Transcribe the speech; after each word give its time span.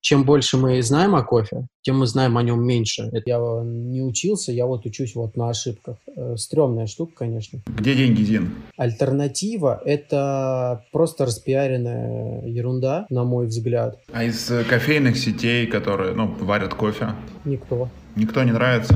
чем 0.00 0.24
больше 0.24 0.56
мы 0.56 0.80
знаем 0.82 1.14
о 1.14 1.22
кофе, 1.22 1.66
тем 1.82 1.98
мы 1.98 2.06
знаем 2.06 2.36
о 2.38 2.42
нем 2.42 2.64
меньше. 2.64 3.08
Это 3.12 3.22
я 3.26 3.38
не 3.64 4.02
учился, 4.02 4.52
я 4.52 4.66
вот 4.66 4.86
учусь 4.86 5.14
вот 5.14 5.36
на 5.36 5.50
ошибках. 5.50 5.96
Э, 6.16 6.36
стрёмная 6.36 6.86
штука, 6.86 7.12
конечно. 7.16 7.60
Где 7.66 7.94
деньги, 7.94 8.22
Зин? 8.22 8.54
Альтернатива– 8.76 9.80
это 9.84 10.84
просто 10.92 11.26
распиаренная 11.26 12.46
ерунда, 12.46 13.06
на 13.10 13.24
мой 13.24 13.46
взгляд. 13.46 13.98
А 14.12 14.24
из 14.24 14.50
э, 14.50 14.64
кофейных 14.64 15.16
сетей, 15.18 15.66
которые, 15.66 16.14
ну, 16.14 16.34
варят 16.40 16.74
кофе? 16.74 17.14
Никто. 17.44 17.88
Никто 18.16 18.42
не 18.44 18.52
нравится? 18.52 18.94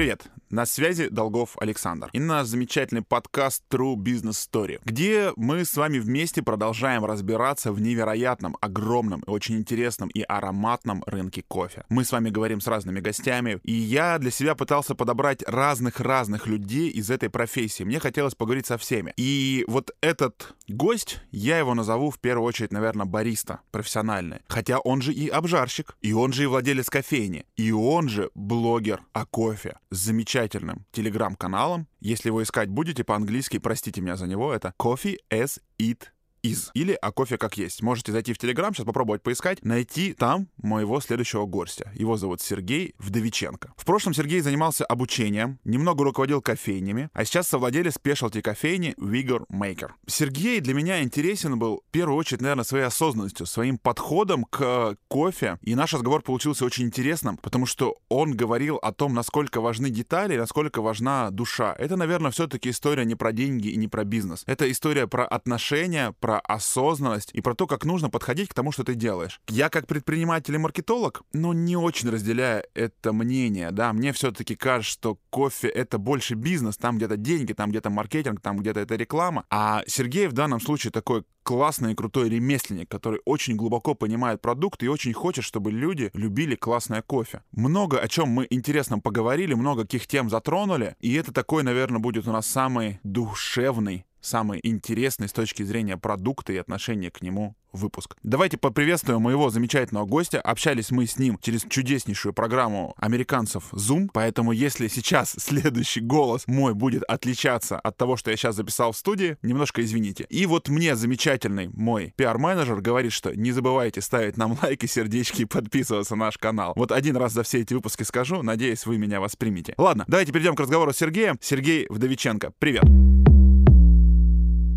Привет! 0.00 0.30
На 0.48 0.66
связи 0.66 1.08
Долгов 1.08 1.56
Александр 1.60 2.08
и 2.12 2.18
наш 2.18 2.46
замечательный 2.48 3.02
подкаст 3.02 3.62
True 3.70 3.94
Business 3.94 4.48
Story, 4.50 4.80
где 4.84 5.30
мы 5.36 5.64
с 5.64 5.76
вами 5.76 6.00
вместе 6.00 6.42
продолжаем 6.42 7.04
разбираться 7.04 7.70
в 7.70 7.80
невероятном, 7.80 8.56
огромном 8.60 9.22
очень 9.28 9.58
интересном 9.58 10.08
и 10.08 10.22
ароматном 10.22 11.04
рынке 11.06 11.44
кофе. 11.46 11.84
Мы 11.88 12.04
с 12.04 12.10
вами 12.10 12.30
говорим 12.30 12.60
с 12.60 12.66
разными 12.66 12.98
гостями, 12.98 13.60
и 13.62 13.72
я 13.72 14.18
для 14.18 14.32
себя 14.32 14.56
пытался 14.56 14.96
подобрать 14.96 15.44
разных-разных 15.46 16.48
людей 16.48 16.88
из 16.88 17.10
этой 17.10 17.30
профессии. 17.30 17.84
Мне 17.84 18.00
хотелось 18.00 18.34
поговорить 18.34 18.66
со 18.66 18.76
всеми. 18.76 19.12
И 19.16 19.64
вот 19.68 19.94
этот 20.00 20.56
гость, 20.70 21.20
я 21.30 21.58
его 21.58 21.74
назову 21.74 22.10
в 22.10 22.18
первую 22.18 22.46
очередь, 22.46 22.72
наверное, 22.72 23.06
бариста 23.06 23.60
профессиональный. 23.70 24.40
Хотя 24.48 24.78
он 24.78 25.02
же 25.02 25.12
и 25.12 25.28
обжарщик, 25.28 25.96
и 26.00 26.12
он 26.12 26.32
же 26.32 26.44
и 26.44 26.46
владелец 26.46 26.88
кофейни, 26.90 27.44
и 27.56 27.72
он 27.72 28.08
же 28.08 28.30
блогер 28.34 29.02
о 29.12 29.26
кофе. 29.26 29.76
Замечательный 29.90 30.30
замечательным 30.30 30.86
телеграм-каналом. 30.92 31.86
Если 32.00 32.28
его 32.28 32.42
искать 32.42 32.68
будете 32.68 33.04
по-английски, 33.04 33.58
простите 33.58 34.00
меня 34.00 34.16
за 34.16 34.26
него, 34.26 34.52
это 34.52 34.74
Coffee 34.78 35.16
as 35.30 35.60
It 35.78 36.04
из 36.42 36.70
или 36.74 36.92
«А 37.00 37.12
кофе 37.12 37.38
как 37.38 37.58
есть». 37.58 37.82
Можете 37.82 38.12
зайти 38.12 38.32
в 38.32 38.38
Телеграм, 38.38 38.74
сейчас 38.74 38.86
попробовать 38.86 39.22
поискать, 39.22 39.64
найти 39.64 40.12
там 40.12 40.48
моего 40.56 41.00
следующего 41.00 41.46
гостя. 41.46 41.90
Его 41.94 42.16
зовут 42.16 42.40
Сергей 42.40 42.94
Вдовиченко. 42.98 43.72
В 43.76 43.84
прошлом 43.84 44.14
Сергей 44.14 44.40
занимался 44.40 44.84
обучением, 44.84 45.58
немного 45.64 46.04
руководил 46.04 46.40
кофейнями, 46.40 47.10
а 47.12 47.24
сейчас 47.24 47.48
совладелец 47.48 47.94
спешлти 47.94 48.40
кофейни 48.40 48.94
Vigor 48.98 49.44
Maker. 49.52 49.90
Сергей 50.06 50.60
для 50.60 50.74
меня 50.74 51.02
интересен 51.02 51.58
был 51.58 51.82
в 51.88 51.90
первую 51.90 52.16
очередь, 52.16 52.40
наверное, 52.40 52.64
своей 52.64 52.84
осознанностью, 52.84 53.46
своим 53.46 53.78
подходом 53.78 54.44
к 54.44 54.96
кофе. 55.08 55.58
И 55.62 55.74
наш 55.74 55.92
разговор 55.92 56.22
получился 56.22 56.64
очень 56.64 56.84
интересным, 56.86 57.36
потому 57.36 57.66
что 57.66 57.96
он 58.08 58.36
говорил 58.36 58.76
о 58.76 58.92
том, 58.92 59.14
насколько 59.14 59.60
важны 59.60 59.90
детали, 59.90 60.36
насколько 60.36 60.82
важна 60.82 61.30
душа. 61.30 61.74
Это, 61.78 61.96
наверное, 61.96 62.30
все-таки 62.30 62.70
история 62.70 63.04
не 63.04 63.14
про 63.14 63.32
деньги 63.32 63.68
и 63.68 63.76
не 63.76 63.88
про 63.88 64.04
бизнес. 64.04 64.42
Это 64.46 64.70
история 64.70 65.06
про 65.06 65.26
отношения, 65.26 66.14
про 66.20 66.29
про 66.30 66.38
осознанность 66.38 67.30
и 67.32 67.40
про 67.40 67.56
то, 67.56 67.66
как 67.66 67.84
нужно 67.84 68.08
подходить 68.08 68.48
к 68.50 68.54
тому, 68.54 68.70
что 68.70 68.84
ты 68.84 68.94
делаешь. 68.94 69.40
Я 69.48 69.68
как 69.68 69.88
предприниматель 69.88 70.54
и 70.54 70.58
маркетолог, 70.58 71.22
ну, 71.32 71.52
не 71.52 71.76
очень 71.76 72.08
разделяю 72.08 72.62
это 72.72 73.12
мнение, 73.12 73.72
да, 73.72 73.92
мне 73.92 74.12
все-таки 74.12 74.54
кажется, 74.54 74.92
что 74.92 75.18
кофе— 75.30 75.66
это 75.68 75.98
больше 75.98 76.34
бизнес, 76.34 76.76
там 76.76 76.98
где-то 76.98 77.16
деньги, 77.16 77.52
там 77.52 77.70
где-то 77.70 77.90
маркетинг, 77.90 78.40
там 78.40 78.58
где-то 78.58 78.78
это 78.78 78.94
реклама, 78.94 79.44
а 79.50 79.82
Сергей 79.88 80.28
в 80.28 80.32
данном 80.32 80.60
случае 80.60 80.92
такой 80.92 81.24
классный 81.42 81.92
и 81.92 81.94
крутой 81.96 82.28
ремесленник, 82.28 82.88
который 82.88 83.20
очень 83.24 83.56
глубоко 83.56 83.94
понимает 83.94 84.40
продукт 84.40 84.84
и 84.84 84.88
очень 84.88 85.12
хочет, 85.12 85.44
чтобы 85.44 85.72
люди 85.72 86.12
любили 86.14 86.54
классное 86.54 87.02
кофе. 87.02 87.42
Много 87.50 87.98
о 87.98 88.06
чем 88.06 88.28
мы 88.28 88.46
интересно 88.50 89.00
поговорили, 89.00 89.54
много 89.54 89.82
каких 89.82 90.06
тем 90.06 90.30
затронули, 90.30 90.94
и 91.00 91.12
это 91.14 91.32
такой, 91.32 91.64
наверное, 91.64 91.98
будет 91.98 92.28
у 92.28 92.32
нас 92.32 92.46
самый 92.46 93.00
душевный 93.02 94.04
самый 94.20 94.60
интересный 94.62 95.28
с 95.28 95.32
точки 95.32 95.62
зрения 95.62 95.96
продукта 95.96 96.52
и 96.52 96.56
отношения 96.56 97.10
к 97.10 97.22
нему 97.22 97.54
выпуск. 97.72 98.16
Давайте 98.22 98.58
поприветствуем 98.58 99.22
моего 99.22 99.50
замечательного 99.50 100.06
гостя. 100.06 100.40
Общались 100.40 100.90
мы 100.90 101.06
с 101.06 101.18
ним 101.18 101.38
через 101.40 101.62
чудеснейшую 101.68 102.32
программу 102.32 102.94
американцев 102.96 103.72
Zoom, 103.72 104.08
поэтому 104.12 104.52
если 104.52 104.88
сейчас 104.88 105.34
следующий 105.38 106.00
голос 106.00 106.46
мой 106.46 106.74
будет 106.74 107.02
отличаться 107.04 107.78
от 107.78 107.96
того, 107.96 108.16
что 108.16 108.30
я 108.30 108.36
сейчас 108.36 108.56
записал 108.56 108.92
в 108.92 108.96
студии, 108.96 109.36
немножко 109.42 109.82
извините. 109.82 110.26
И 110.28 110.46
вот 110.46 110.68
мне 110.68 110.96
замечательный 110.96 111.68
мой 111.68 112.12
пиар-менеджер 112.16 112.80
говорит, 112.80 113.12
что 113.12 113.34
не 113.34 113.52
забывайте 113.52 114.00
ставить 114.00 114.36
нам 114.36 114.58
лайки, 114.62 114.86
сердечки 114.86 115.42
и 115.42 115.46
подписываться 115.46 116.16
на 116.16 116.26
наш 116.26 116.38
канал. 116.38 116.72
Вот 116.76 116.92
один 116.92 117.16
раз 117.16 117.32
за 117.32 117.42
все 117.42 117.60
эти 117.60 117.74
выпуски 117.74 118.02
скажу, 118.02 118.42
надеюсь, 118.42 118.86
вы 118.86 118.98
меня 118.98 119.20
воспримете. 119.20 119.74
Ладно, 119.78 120.04
давайте 120.08 120.32
перейдем 120.32 120.54
к 120.54 120.60
разговору 120.60 120.92
с 120.92 120.96
Сергеем. 120.96 121.38
Сергей 121.40 121.86
Вдовиченко, 121.88 122.52
привет. 122.58 123.19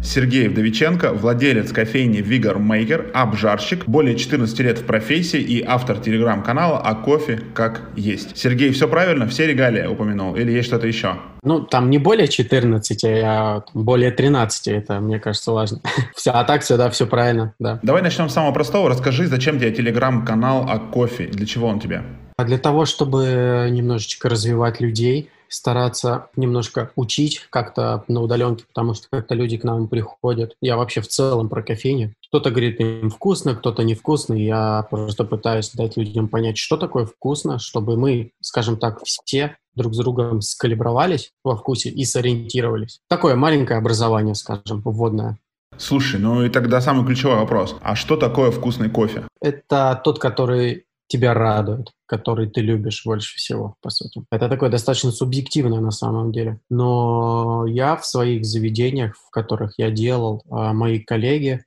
Сергей 0.03 0.49
Вдовиченко, 0.49 1.13
владелец 1.13 1.71
кофейни 1.71 2.19
Vigor 2.19 2.57
Maker, 2.57 3.11
обжарщик, 3.13 3.87
более 3.87 4.17
14 4.17 4.59
лет 4.59 4.79
в 4.79 4.85
профессии 4.85 5.39
и 5.39 5.63
автор 5.63 5.97
телеграм-канала 5.97 6.77
«А 6.77 6.93
кофе 6.93 7.39
как 7.53 7.83
есть». 7.95 8.37
Сергей, 8.37 8.71
все 8.71 8.89
правильно? 8.89 9.27
Все 9.27 9.47
регалии 9.47 9.87
упомянул? 9.87 10.35
Или 10.35 10.51
есть 10.51 10.67
что-то 10.67 10.87
еще? 10.87 11.15
Ну, 11.41 11.61
там 11.61 11.89
не 11.89 11.99
более 11.99 12.27
14, 12.27 13.03
а 13.05 13.63
более 13.73 14.11
13, 14.11 14.67
это, 14.67 14.99
мне 14.99 15.19
кажется, 15.19 15.53
важно. 15.53 15.79
все, 16.15 16.31
а 16.31 16.43
так 16.43 16.63
все, 16.63 16.75
да, 16.75 16.89
все 16.89 17.07
правильно, 17.07 17.53
да. 17.57 17.79
Давай 17.81 18.01
начнем 18.01 18.27
с 18.27 18.33
самого 18.33 18.51
простого. 18.51 18.89
Расскажи, 18.89 19.27
зачем 19.27 19.57
тебе 19.57 19.71
телеграм-канал 19.71 20.65
«А 20.69 20.79
кофе»? 20.79 21.27
Для 21.27 21.45
чего 21.45 21.67
он 21.67 21.79
тебе? 21.79 22.03
А 22.35 22.43
для 22.43 22.57
того, 22.57 22.85
чтобы 22.85 23.69
немножечко 23.71 24.27
развивать 24.27 24.81
людей, 24.81 25.29
стараться 25.53 26.27
немножко 26.35 26.91
учить 26.95 27.41
как-то 27.49 28.03
на 28.07 28.21
удаленке, 28.21 28.65
потому 28.67 28.93
что 28.93 29.07
как-то 29.09 29.35
люди 29.35 29.57
к 29.57 29.63
нам 29.63 29.87
приходят. 29.87 30.55
Я 30.61 30.77
вообще 30.77 31.01
в 31.01 31.07
целом 31.07 31.49
про 31.49 31.63
кофейню. 31.63 32.13
Кто-то 32.27 32.49
говорит 32.49 32.79
им 32.79 33.09
вкусно, 33.09 33.55
кто-то 33.55 33.83
невкусно. 33.83 34.33
Я 34.33 34.87
просто 34.89 35.23
пытаюсь 35.23 35.71
дать 35.71 35.97
людям 35.97 36.27
понять, 36.27 36.57
что 36.57 36.77
такое 36.77 37.05
вкусно, 37.05 37.59
чтобы 37.59 37.95
мы, 37.97 38.31
скажем 38.41 38.77
так, 38.77 39.03
все 39.03 39.55
друг 39.75 39.93
с 39.93 39.97
другом 39.97 40.41
скалибровались 40.41 41.31
во 41.43 41.55
вкусе 41.55 41.89
и 41.89 42.05
сориентировались. 42.05 42.99
Такое 43.07 43.35
маленькое 43.35 43.79
образование, 43.79 44.35
скажем, 44.35 44.81
вводное. 44.83 45.37
Слушай, 45.77 46.19
ну 46.19 46.43
и 46.43 46.49
тогда 46.49 46.81
самый 46.81 47.05
ключевой 47.05 47.37
вопрос. 47.37 47.75
А 47.81 47.95
что 47.95 48.15
такое 48.15 48.51
вкусный 48.51 48.89
кофе? 48.89 49.23
Это 49.41 49.99
тот, 50.03 50.19
который 50.19 50.85
тебя 51.13 51.35
радует, 51.35 51.91
который 52.07 52.49
ты 52.49 52.61
любишь 52.61 53.03
больше 53.05 53.35
всего, 53.35 53.75
по 53.81 53.91
сути. 53.91 54.23
Это 54.31 54.49
такое 54.49 54.71
достаточно 54.71 55.11
субъективное 55.11 55.79
на 55.79 55.91
самом 55.91 56.31
деле. 56.31 56.59
Но 56.71 57.65
я 57.67 57.95
в 57.95 58.05
своих 58.05 58.45
заведениях, 58.45 59.15
в 59.15 59.29
которых 59.29 59.73
я 59.77 59.91
делал, 59.91 60.41
а 60.49 60.73
мои 60.73 60.99
коллеги, 60.99 61.63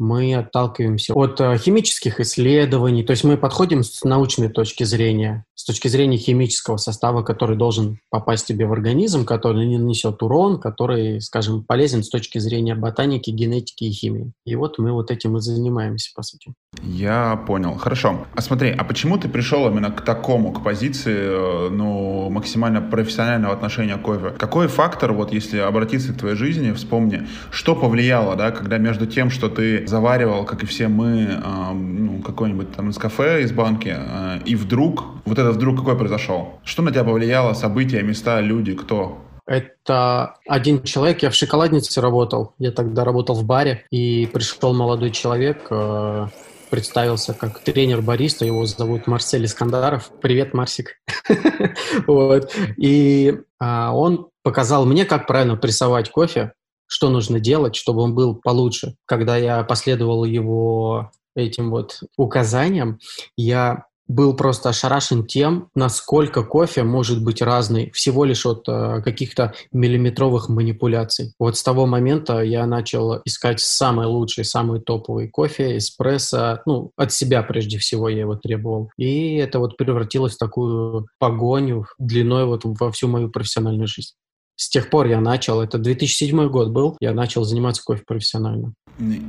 мы 0.00 0.34
отталкиваемся 0.34 1.12
от 1.14 1.40
э, 1.40 1.58
химических 1.58 2.20
исследований, 2.20 3.04
то 3.04 3.10
есть 3.10 3.22
мы 3.22 3.36
подходим 3.36 3.84
с 3.84 4.02
научной 4.02 4.48
точки 4.48 4.84
зрения, 4.84 5.44
с 5.54 5.64
точки 5.64 5.88
зрения 5.88 6.16
химического 6.16 6.78
состава, 6.78 7.22
который 7.22 7.56
должен 7.56 7.98
попасть 8.08 8.46
тебе 8.46 8.66
в 8.66 8.72
организм, 8.72 9.26
который 9.26 9.66
не 9.66 9.76
нанесет 9.76 10.22
урон, 10.22 10.58
который, 10.58 11.20
скажем, 11.20 11.62
полезен 11.64 12.02
с 12.02 12.08
точки 12.08 12.38
зрения 12.38 12.74
ботаники, 12.74 13.30
генетики 13.30 13.84
и 13.84 13.90
химии. 13.90 14.32
И 14.46 14.56
вот 14.56 14.78
мы 14.78 14.90
вот 14.92 15.10
этим 15.10 15.36
и 15.36 15.40
занимаемся, 15.40 16.10
по 16.16 16.22
сути. 16.22 16.54
Я 16.82 17.36
понял. 17.46 17.74
Хорошо. 17.74 18.26
А 18.34 18.40
смотри, 18.40 18.70
а 18.70 18.84
почему 18.84 19.18
ты 19.18 19.28
пришел 19.28 19.68
именно 19.68 19.90
к 19.90 20.02
такому, 20.02 20.52
к 20.52 20.64
позиции, 20.64 21.14
э, 21.14 21.68
ну, 21.70 22.30
максимально 22.30 22.80
профессионального 22.80 23.52
отношения 23.52 23.96
к 23.96 24.02
кофе? 24.02 24.30
Какой 24.30 24.66
фактор, 24.68 25.12
вот 25.12 25.30
если 25.30 25.58
обратиться 25.58 26.14
к 26.14 26.18
твоей 26.18 26.36
жизни, 26.36 26.72
вспомни, 26.72 27.28
что 27.50 27.76
повлияло, 27.76 28.34
да, 28.34 28.50
когда 28.50 28.78
между 28.78 29.06
тем, 29.06 29.28
что 29.30 29.50
ты 29.50 29.86
заваривал, 29.90 30.44
как 30.44 30.62
и 30.62 30.66
все 30.66 30.88
мы, 30.88 31.42
ну, 31.74 32.22
какой-нибудь 32.22 32.74
там 32.74 32.90
из 32.90 32.96
кафе, 32.96 33.42
из 33.42 33.52
банки, 33.52 33.94
э, 33.94 34.38
и 34.46 34.56
вдруг, 34.56 35.04
вот 35.26 35.38
этот 35.38 35.56
вдруг 35.56 35.76
какой 35.76 35.98
произошел? 35.98 36.60
Что 36.64 36.82
на 36.82 36.90
тебя 36.90 37.04
повлияло, 37.04 37.52
события, 37.52 38.02
места, 38.02 38.40
люди, 38.40 38.74
кто? 38.74 39.18
Это 39.46 40.36
один 40.46 40.82
человек, 40.84 41.22
я 41.22 41.30
в 41.30 41.34
шоколаднице 41.34 42.00
работал, 42.00 42.54
я 42.58 42.70
тогда 42.70 43.04
работал 43.04 43.34
в 43.34 43.44
баре, 43.44 43.84
и 43.90 44.26
пришел 44.32 44.72
молодой 44.72 45.10
человек, 45.10 45.66
э, 45.70 46.26
представился 46.70 47.34
как 47.34 47.58
тренер 47.58 48.00
бариста, 48.00 48.44
его 48.44 48.64
зовут 48.64 49.06
Марсель 49.06 49.44
Искандаров. 49.44 50.10
Привет, 50.22 50.54
Марсик. 50.54 50.96
вот. 52.06 52.54
И 52.76 53.40
а, 53.58 53.92
он 53.92 54.28
показал 54.42 54.86
мне, 54.86 55.04
как 55.04 55.26
правильно 55.26 55.56
прессовать 55.56 56.10
кофе, 56.10 56.52
что 56.90 57.08
нужно 57.08 57.38
делать, 57.38 57.76
чтобы 57.76 58.02
он 58.02 58.14
был 58.14 58.34
получше. 58.34 58.96
Когда 59.06 59.36
я 59.36 59.62
последовал 59.62 60.24
его 60.24 61.10
этим 61.36 61.70
вот 61.70 62.00
указаниям, 62.16 62.98
я 63.36 63.84
был 64.08 64.34
просто 64.34 64.70
ошарашен 64.70 65.24
тем, 65.24 65.68
насколько 65.76 66.42
кофе 66.42 66.82
может 66.82 67.22
быть 67.22 67.40
разный 67.40 67.92
всего 67.92 68.24
лишь 68.24 68.44
от 68.44 68.68
э, 68.68 69.02
каких-то 69.04 69.54
миллиметровых 69.70 70.48
манипуляций. 70.48 71.32
Вот 71.38 71.56
с 71.56 71.62
того 71.62 71.86
момента 71.86 72.40
я 72.40 72.66
начал 72.66 73.20
искать 73.24 73.60
самый 73.60 74.06
лучший, 74.06 74.44
самый 74.44 74.80
топовый 74.80 75.28
кофе, 75.28 75.78
эспрессо, 75.78 76.60
ну, 76.66 76.90
от 76.96 77.12
себя 77.12 77.44
прежде 77.44 77.78
всего 77.78 78.08
я 78.08 78.20
его 78.20 78.34
требовал. 78.34 78.90
И 78.96 79.36
это 79.36 79.60
вот 79.60 79.76
превратилось 79.76 80.34
в 80.34 80.38
такую 80.38 81.06
погоню 81.20 81.86
длиной 82.00 82.46
вот 82.46 82.62
во 82.64 82.90
всю 82.90 83.06
мою 83.06 83.30
профессиональную 83.30 83.86
жизнь. 83.86 84.14
С 84.60 84.68
тех 84.68 84.90
пор 84.90 85.06
я 85.06 85.22
начал, 85.22 85.62
это 85.62 85.78
2007 85.78 86.48
год 86.50 86.68
был, 86.68 86.98
я 87.00 87.14
начал 87.14 87.44
заниматься 87.44 87.82
кофе 87.82 88.02
профессионально. 88.06 88.74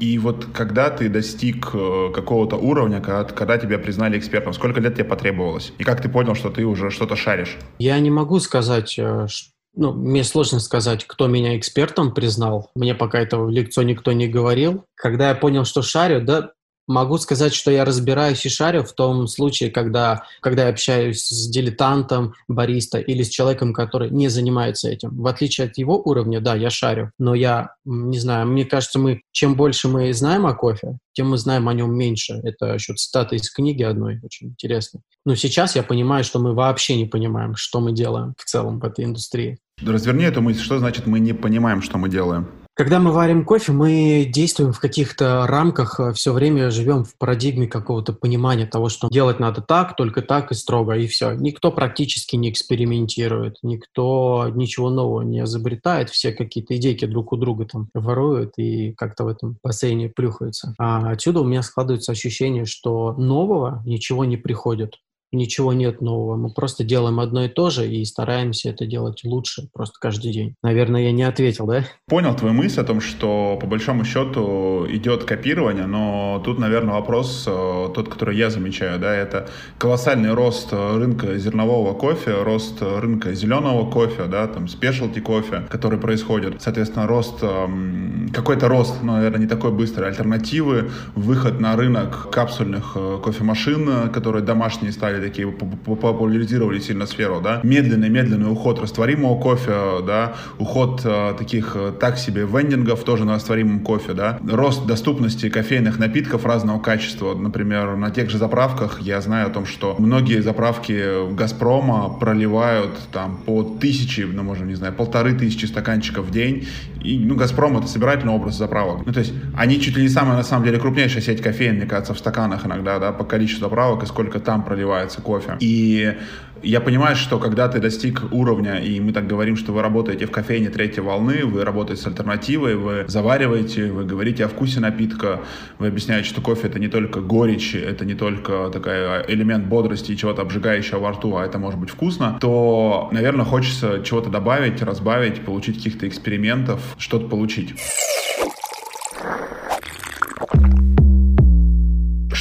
И 0.02 0.18
вот 0.18 0.48
когда 0.54 0.90
ты 0.90 1.08
достиг 1.08 1.70
э, 1.74 2.12
какого-то 2.14 2.58
уровня, 2.58 3.00
когда, 3.00 3.24
когда 3.24 3.58
тебя 3.58 3.80
признали 3.80 4.20
экспертом, 4.20 4.52
сколько 4.52 4.82
лет 4.82 4.96
тебе 4.96 5.06
потребовалось? 5.06 5.72
И 5.78 5.86
как 5.86 6.02
ты 6.02 6.10
понял, 6.10 6.36
что 6.36 6.50
ты 6.50 6.66
уже 6.66 6.90
что-то 6.90 7.16
шаришь? 7.16 7.56
Я 7.80 7.98
не 8.00 8.12
могу 8.12 8.42
сказать, 8.42 9.00
э, 9.00 9.28
ну, 9.74 9.94
мне 9.94 10.26
сложно 10.26 10.60
сказать, 10.60 11.06
кто 11.06 11.28
меня 11.28 11.58
экспертом 11.58 12.14
признал. 12.14 12.70
Мне 12.76 12.94
пока 12.94 13.22
этого 13.22 13.46
в 13.46 13.52
лекцию 13.52 13.86
никто 13.86 14.12
не 14.12 14.28
говорил. 14.28 14.84
Когда 14.96 15.30
я 15.30 15.36
понял, 15.36 15.64
что 15.64 15.82
шарю, 15.82 16.26
да, 16.26 16.52
Могу 16.92 17.18
сказать, 17.18 17.54
что 17.54 17.72
я 17.72 17.86
разбираюсь 17.86 18.46
и 18.46 18.50
шарю 18.50 18.84
в 18.84 18.92
том 18.92 19.28
случае, 19.28 19.72
когда, 19.72 20.24
когда 20.42 20.64
я 20.64 20.70
общаюсь 20.70 21.24
с 21.24 21.50
дилетантом, 21.50 22.34
бариста 22.50 23.00
или 23.00 23.24
с 23.24 23.30
человеком, 23.30 23.74
который 23.74 24.10
не 24.10 24.28
занимается 24.28 24.90
этим. 24.90 25.16
В 25.16 25.26
отличие 25.28 25.68
от 25.68 25.78
его 25.78 26.02
уровня, 26.04 26.42
да, 26.42 26.56
я 26.56 26.70
шарю, 26.70 27.12
но 27.18 27.34
я, 27.34 27.76
не 27.86 28.20
знаю, 28.20 28.48
мне 28.48 28.66
кажется, 28.66 29.00
мы, 29.00 29.22
чем 29.32 29.56
больше 29.56 29.88
мы 29.88 30.14
знаем 30.14 30.46
о 30.46 30.54
кофе, 30.54 30.98
тем 31.14 31.30
мы 31.30 31.38
знаем 31.38 31.70
о 31.70 31.74
нем 31.74 31.96
меньше. 31.96 32.42
Это 32.44 32.74
еще 32.74 32.94
цитата 32.96 33.36
из 33.36 33.50
книги 33.50 33.84
одной, 33.84 34.20
очень 34.22 34.50
интересно. 34.50 35.00
Но 35.26 35.36
сейчас 35.36 35.78
я 35.78 35.84
понимаю, 35.84 36.26
что 36.26 36.40
мы 36.40 36.54
вообще 36.54 36.98
не 36.98 37.06
понимаем, 37.06 37.56
что 37.56 37.80
мы 37.80 37.94
делаем 37.94 38.34
в 38.38 38.44
целом 38.44 38.80
в 38.80 38.84
этой 38.84 39.06
индустрии. 39.06 39.60
Разверни 39.82 40.26
эту 40.26 40.42
мысль, 40.42 40.62
что 40.62 40.78
значит 40.78 41.08
мы 41.08 41.20
не 41.20 41.34
понимаем, 41.34 41.82
что 41.82 41.98
мы 41.98 42.10
делаем? 42.10 42.48
Когда 42.74 43.00
мы 43.00 43.12
варим 43.12 43.44
кофе, 43.44 43.74
мы 43.74 44.26
действуем 44.26 44.72
в 44.72 44.80
каких-то 44.80 45.46
рамках, 45.46 46.00
э, 46.00 46.14
все 46.14 46.32
время 46.32 46.72
живем 46.72 47.04
в 47.04 47.18
парадигме 47.18 47.68
какого-то 47.68 48.14
понимания 48.14 48.66
того, 48.66 48.88
что 48.88 49.10
делать 49.10 49.42
надо 49.42 49.62
так, 49.62 49.98
только 49.98 50.22
так 50.22 50.52
и 50.52 50.56
строго, 50.56 50.94
и 50.94 51.06
все. 51.08 51.34
Никто 51.34 51.72
практически 51.72 52.38
не 52.38 52.50
экспериментирует, 52.50 53.58
никто 53.62 54.50
ничего 54.56 54.90
нового 54.90 55.22
не 55.22 55.42
изобретает, 55.42 56.10
все 56.10 56.32
какие-то 56.32 56.78
идейки 56.78 57.06
друг 57.06 57.34
у 57.34 57.38
друга 57.38 57.66
там 57.66 57.90
воруют 57.94 58.54
и 58.58 58.94
как-то 58.94 59.26
в 59.26 59.28
этом 59.28 59.58
бассейне 59.62 60.08
плюхаются. 60.08 60.74
А 60.80 61.12
отсюда 61.12 61.42
у 61.42 61.46
меня 61.46 61.64
складывается 61.64 62.14
ощущение, 62.14 62.66
что 62.66 63.14
нового 63.14 63.84
ничего 63.86 64.24
не 64.24 64.38
приходит 64.38 64.96
ничего 65.32 65.74
нет 65.74 66.02
нового. 66.02 66.36
Мы 66.36 66.54
просто 66.54 66.84
делаем 66.84 67.20
одно 67.20 67.46
и 67.46 67.50
то 67.50 67.70
же 67.70 67.88
и 67.88 68.04
стараемся 68.06 68.70
это 68.70 68.86
делать 68.86 69.22
лучше 69.24 69.70
просто 69.74 69.96
каждый 70.00 70.32
день. 70.32 70.56
Наверное, 70.62 71.04
я 71.04 71.12
не 71.12 71.24
ответил, 71.24 71.66
да? 71.68 71.86
Понял 72.08 72.36
твою 72.36 72.54
мысль 72.54 72.82
о 72.82 72.84
том, 72.84 73.02
что 73.02 73.58
по 73.60 73.68
большому 73.68 74.04
счету 74.04 74.86
идет 74.90 75.24
копирование, 75.24 75.86
но 75.86 76.42
тут, 76.44 76.60
наверное, 76.60 76.96
вопрос 76.96 77.46
э, 77.48 77.90
тот, 77.96 78.10
который 78.10 78.38
я 78.38 78.50
замечаю, 78.50 79.00
да, 79.00 79.16
это 79.16 79.50
колоссальный 79.78 80.34
рост 80.34 80.74
рынка 80.74 81.38
зернового 81.38 81.94
кофе, 81.94 82.44
рост 82.44 82.82
рынка 82.82 83.34
зеленого 83.34 83.90
кофе, 83.90 84.26
да, 84.26 84.48
там 84.48 84.68
спешлти 84.68 85.20
кофе, 85.20 85.64
который 85.70 86.00
происходит. 86.00 86.62
Соответственно, 86.62 87.08
рост, 87.08 87.42
эм, 87.42 88.30
какой-то 88.34 88.68
рост, 88.68 89.02
но, 89.04 89.14
наверное, 89.14 89.42
не 89.42 89.48
такой 89.48 89.72
быстрый, 89.72 90.08
альтернативы, 90.10 90.92
выход 91.16 91.60
на 91.60 91.76
рынок 91.76 92.30
капсульных 92.32 92.94
э, 92.96 93.20
кофемашин, 93.24 94.10
которые 94.10 94.44
домашние 94.44 94.92
стали 94.92 95.21
такие 95.22 95.52
популяризировали 95.52 96.80
сильно 96.80 97.06
сферу, 97.06 97.42
да, 97.42 97.62
медленный-медленный 97.64 98.52
уход 98.52 98.80
растворимого 98.80 99.40
кофе, 99.40 100.04
да, 100.06 100.36
уход 100.58 101.02
э, 101.04 101.34
таких 101.38 101.76
э, 101.76 101.94
так 102.00 102.18
себе 102.18 102.46
вендингов 102.46 103.04
тоже 103.04 103.26
на 103.26 103.36
растворимом 103.36 103.82
кофе, 103.82 104.14
да, 104.14 104.40
рост 104.48 104.86
доступности 104.86 105.50
кофейных 105.50 106.00
напитков 106.00 106.46
разного 106.46 106.80
качества, 106.80 107.34
например, 107.36 107.96
на 107.96 108.12
тех 108.12 108.30
же 108.30 108.38
заправках 108.38 109.02
я 109.02 109.22
знаю 109.22 109.48
о 109.48 109.50
том, 109.50 109.66
что 109.66 109.96
многие 110.00 110.42
заправки 110.42 111.34
Газпрома 111.34 112.10
проливают 112.20 112.98
там 113.12 113.38
по 113.46 113.64
тысячи, 113.64 114.22
ну, 114.22 114.44
можно, 114.44 114.66
не 114.66 114.76
знаю, 114.76 114.94
полторы 114.94 115.34
тысячи 115.34 115.66
стаканчиков 115.66 116.26
в 116.28 116.32
день, 116.32 116.68
и, 117.04 117.18
ну, 117.18 117.36
Газпром 117.36 117.78
это 117.78 117.88
собирательный 117.88 118.34
образ 118.34 118.58
заправок, 118.58 119.06
ну, 119.06 119.12
то 119.12 119.20
есть 119.20 119.34
они 119.56 119.80
чуть 119.80 119.96
ли 119.98 120.04
не 120.04 120.10
самая, 120.10 120.38
на 120.38 120.44
самом 120.44 120.66
деле, 120.66 120.80
крупнейшая 120.80 121.22
сеть 121.22 121.42
кофеин, 121.42 121.76
мне 121.76 121.86
кажется, 121.86 122.14
в 122.14 122.20
стаканах 122.20 122.66
иногда, 122.66 123.00
да, 123.00 123.12
по 123.12 123.24
количеству 123.24 123.66
заправок 123.66 124.04
и 124.04 124.06
сколько 124.06 124.40
там 124.40 124.64
проливается 124.64 125.22
кофе. 125.22 125.58
И 125.60 126.16
я 126.64 126.82
понимаю, 126.82 127.16
что 127.16 127.40
когда 127.40 127.68
ты 127.68 127.80
достиг 127.80 128.24
уровня, 128.32 128.80
и 128.80 129.00
мы 129.00 129.14
так 129.14 129.28
говорим, 129.28 129.56
что 129.56 129.72
вы 129.72 129.82
работаете 129.82 130.26
в 130.26 130.32
кофейне 130.32 130.70
третьей 130.70 131.02
волны, 131.02 131.46
вы 131.46 131.64
работаете 131.64 132.02
с 132.02 132.08
альтернативой, 132.08 132.76
вы 132.76 133.06
завариваете, 133.08 133.92
вы 133.92 134.06
говорите 134.06 134.46
о 134.46 134.48
вкусе 134.48 134.80
напитка, 134.80 135.42
вы 135.80 135.88
объясняете, 135.88 136.28
что 136.28 136.42
кофе 136.42 136.68
это 136.68 136.80
не 136.80 136.88
только 136.88 137.22
горечь, 137.22 137.76
это 137.76 138.06
не 138.06 138.14
только 138.14 138.70
такой 138.72 138.94
элемент 139.28 139.66
бодрости 139.66 140.12
и 140.12 140.18
чего-то 140.18 140.42
обжигающего 140.42 141.00
во 141.00 141.12
рту, 141.12 141.36
а 141.36 141.46
это 141.46 141.58
может 141.58 141.80
быть 141.80 141.90
вкусно, 141.90 142.38
то, 142.40 143.10
наверное, 143.12 143.46
хочется 143.46 144.02
чего-то 144.04 144.30
добавить, 144.30 144.82
разбавить, 144.82 145.42
получить 145.42 145.78
каких-то 145.78 146.08
экспериментов, 146.08 146.96
что-то 146.98 147.28
получить. 147.28 147.76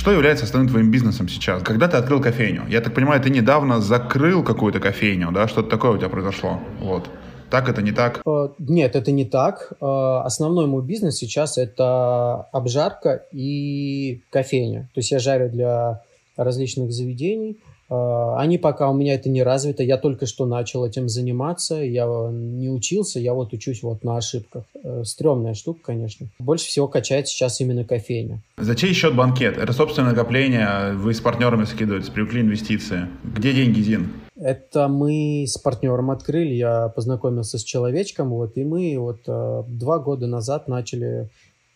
Что 0.00 0.12
является 0.12 0.46
основным 0.46 0.70
твоим 0.70 0.90
бизнесом 0.90 1.28
сейчас? 1.28 1.62
Когда 1.62 1.86
ты 1.86 1.98
открыл 1.98 2.22
кофейню? 2.22 2.66
Я 2.70 2.80
так 2.80 2.94
понимаю, 2.94 3.20
ты 3.20 3.28
недавно 3.28 3.82
закрыл 3.82 4.42
какую-то 4.42 4.80
кофейню, 4.80 5.30
да? 5.30 5.46
Что-то 5.46 5.68
такое 5.68 5.90
у 5.90 5.98
тебя 5.98 6.08
произошло? 6.08 6.58
Вот. 6.80 7.10
Так 7.50 7.68
это 7.68 7.82
не 7.82 7.92
так? 7.92 8.22
Э, 8.26 8.48
нет, 8.58 8.96
это 8.96 9.12
не 9.12 9.26
так. 9.26 9.74
Э, 9.78 10.22
основной 10.24 10.66
мой 10.66 10.82
бизнес 10.82 11.16
сейчас 11.16 11.58
это 11.58 12.46
обжарка 12.50 13.26
и 13.30 14.22
кофейня. 14.30 14.88
То 14.94 15.00
есть 15.00 15.10
я 15.10 15.18
жарю 15.18 15.50
для 15.50 16.00
различных 16.34 16.92
заведений. 16.92 17.58
А, 17.90 18.38
они 18.38 18.56
пока 18.56 18.88
у 18.88 18.94
меня 18.94 19.14
это 19.14 19.28
не 19.28 19.42
развито, 19.42 19.82
я 19.82 19.98
только 19.98 20.26
что 20.26 20.46
начал 20.46 20.84
этим 20.84 21.08
заниматься, 21.08 21.76
я 21.76 22.06
не 22.30 22.70
учился, 22.70 23.18
я 23.18 23.34
вот 23.34 23.52
учусь 23.52 23.82
вот 23.82 24.04
на 24.04 24.16
ошибках. 24.16 24.64
Э, 24.82 25.02
Стремная 25.04 25.54
штука, 25.54 25.80
конечно. 25.86 26.28
Больше 26.38 26.66
всего 26.66 26.86
качает 26.86 27.26
сейчас 27.26 27.60
именно 27.60 27.84
кофейня. 27.84 28.40
За 28.56 28.76
чей 28.76 28.94
счет 28.94 29.16
банкет? 29.16 29.58
Это 29.58 29.72
собственное 29.72 30.10
накопление, 30.10 30.92
вы 30.94 31.12
с 31.12 31.20
партнерами 31.20 31.64
скидываете, 31.64 32.12
привлекли 32.12 32.42
инвестиции. 32.42 33.08
Где 33.24 33.52
деньги, 33.52 33.80
Зин? 33.80 34.12
Это 34.36 34.88
мы 34.88 35.44
с 35.46 35.58
партнером 35.58 36.10
открыли, 36.10 36.54
я 36.54 36.88
познакомился 36.88 37.58
с 37.58 37.64
человечком, 37.64 38.30
вот, 38.30 38.56
и 38.56 38.64
мы 38.64 38.96
вот 38.98 39.20
э, 39.26 39.62
два 39.68 39.98
года 39.98 40.26
назад 40.26 40.66
начали 40.66 41.28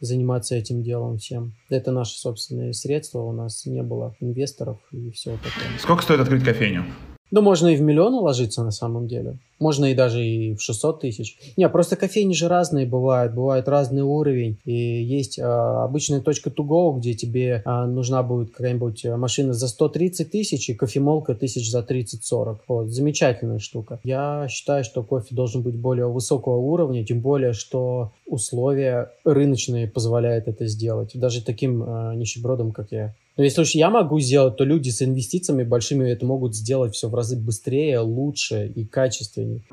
заниматься 0.04 0.54
этим 0.54 0.82
делом 0.82 1.18
всем. 1.18 1.54
Это 1.68 1.92
наши 1.92 2.18
собственные 2.18 2.74
средства, 2.74 3.20
у 3.20 3.32
нас 3.32 3.66
не 3.66 3.82
было 3.82 4.14
инвесторов 4.20 4.78
и 4.90 5.10
все 5.10 5.32
такое. 5.36 5.78
Сколько 5.78 6.02
стоит 6.02 6.20
открыть 6.20 6.44
кофейню? 6.44 6.84
Ну, 7.34 7.42
можно 7.42 7.66
и 7.66 7.74
в 7.74 7.80
миллион 7.80 8.14
уложиться 8.14 8.62
на 8.62 8.70
самом 8.70 9.08
деле. 9.08 9.38
Можно 9.58 9.86
и 9.86 9.94
даже 9.94 10.24
и 10.24 10.54
в 10.54 10.62
600 10.62 11.00
тысяч. 11.00 11.36
Не, 11.56 11.68
просто 11.68 11.96
кофейни 11.96 12.32
же 12.32 12.46
разные 12.46 12.86
бывают, 12.86 13.34
бывает 13.34 13.66
разный 13.66 14.02
уровень. 14.02 14.58
И 14.64 15.02
есть 15.02 15.40
а, 15.40 15.82
обычная 15.82 16.20
точка 16.20 16.50
to 16.50 16.64
go, 16.64 16.96
где 16.96 17.14
тебе 17.14 17.62
а, 17.64 17.88
нужна 17.88 18.22
будет 18.22 18.52
какая-нибудь 18.52 19.04
машина 19.16 19.52
за 19.52 19.66
130 19.66 20.30
тысяч 20.30 20.70
и 20.70 20.74
кофемолка 20.74 21.34
тысяч 21.34 21.68
за 21.68 21.80
30-40. 21.80 22.58
Вот, 22.68 22.90
замечательная 22.90 23.58
штука. 23.58 23.98
Я 24.04 24.46
считаю, 24.48 24.84
что 24.84 25.02
кофе 25.02 25.34
должен 25.34 25.62
быть 25.62 25.74
более 25.74 26.06
высокого 26.06 26.58
уровня, 26.58 27.04
тем 27.04 27.18
более, 27.18 27.52
что 27.52 28.12
условия 28.26 29.10
рыночные 29.24 29.88
позволяют 29.88 30.46
это 30.46 30.68
сделать. 30.68 31.10
Даже 31.14 31.44
таким 31.44 31.82
а, 31.82 32.14
нищебродом, 32.14 32.70
как 32.70 32.92
я. 32.92 33.12
Но 33.36 33.42
если 33.42 33.62
уж 33.62 33.70
я 33.74 33.90
могу 33.90 34.20
сделать, 34.20 34.56
то 34.56 34.64
люди 34.64 34.90
с 34.90 35.02
инвестициями 35.02 35.64
большими 35.64 36.08
это 36.08 36.24
могут 36.24 36.54
сделать 36.54 36.94
все 36.94 37.08
в 37.08 37.14
разы 37.16 37.36
быстрее, 37.36 37.98
лучше 37.98 38.68
и 38.68 38.84
качественнее. 38.84 39.64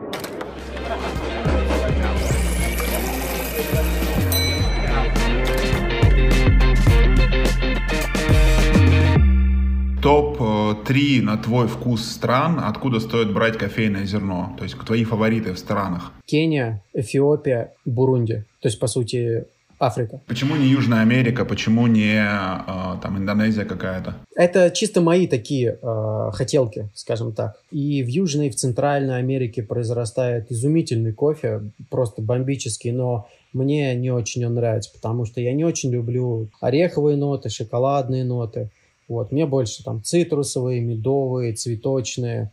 Топ-3 10.01 11.19
э, 11.19 11.21
на 11.21 11.37
твой 11.37 11.67
вкус 11.67 12.03
стран, 12.03 12.59
откуда 12.63 12.99
стоит 12.99 13.31
брать 13.31 13.59
кофейное 13.59 14.05
зерно? 14.05 14.55
То 14.57 14.63
есть 14.63 14.75
твои 14.79 15.03
фавориты 15.03 15.53
в 15.53 15.59
странах? 15.59 16.13
Кения, 16.25 16.83
Эфиопия, 16.95 17.75
Бурунди. 17.85 18.45
То 18.61 18.69
есть, 18.69 18.79
по 18.79 18.87
сути, 18.87 19.45
Африка. 19.81 20.21
Почему 20.27 20.55
не 20.55 20.67
Южная 20.67 21.01
Америка, 21.01 21.43
почему 21.43 21.87
не 21.87 22.13
э, 22.13 23.01
там 23.01 23.17
Индонезия 23.17 23.65
какая-то? 23.65 24.15
Это 24.35 24.69
чисто 24.69 25.01
мои 25.01 25.25
такие 25.27 25.79
э, 25.81 26.31
хотелки, 26.33 26.89
скажем 26.93 27.33
так. 27.33 27.57
И 27.71 28.03
в 28.03 28.07
Южной, 28.07 28.47
и 28.47 28.49
в 28.51 28.55
Центральной 28.55 29.17
Америке 29.17 29.63
произрастает 29.63 30.51
изумительный 30.51 31.13
кофе, 31.13 31.61
просто 31.89 32.21
бомбический, 32.21 32.91
но 32.91 33.27
мне 33.53 33.95
не 33.95 34.11
очень 34.11 34.45
он 34.45 34.53
нравится, 34.53 34.91
потому 34.93 35.25
что 35.25 35.41
я 35.41 35.53
не 35.53 35.65
очень 35.65 35.91
люблю 35.91 36.49
ореховые 36.61 37.17
ноты, 37.17 37.49
шоколадные 37.49 38.23
ноты. 38.23 38.69
Вот, 39.07 39.31
мне 39.31 39.45
больше 39.45 39.83
там 39.83 40.03
цитрусовые, 40.03 40.79
медовые, 40.79 41.53
цветочные, 41.53 42.51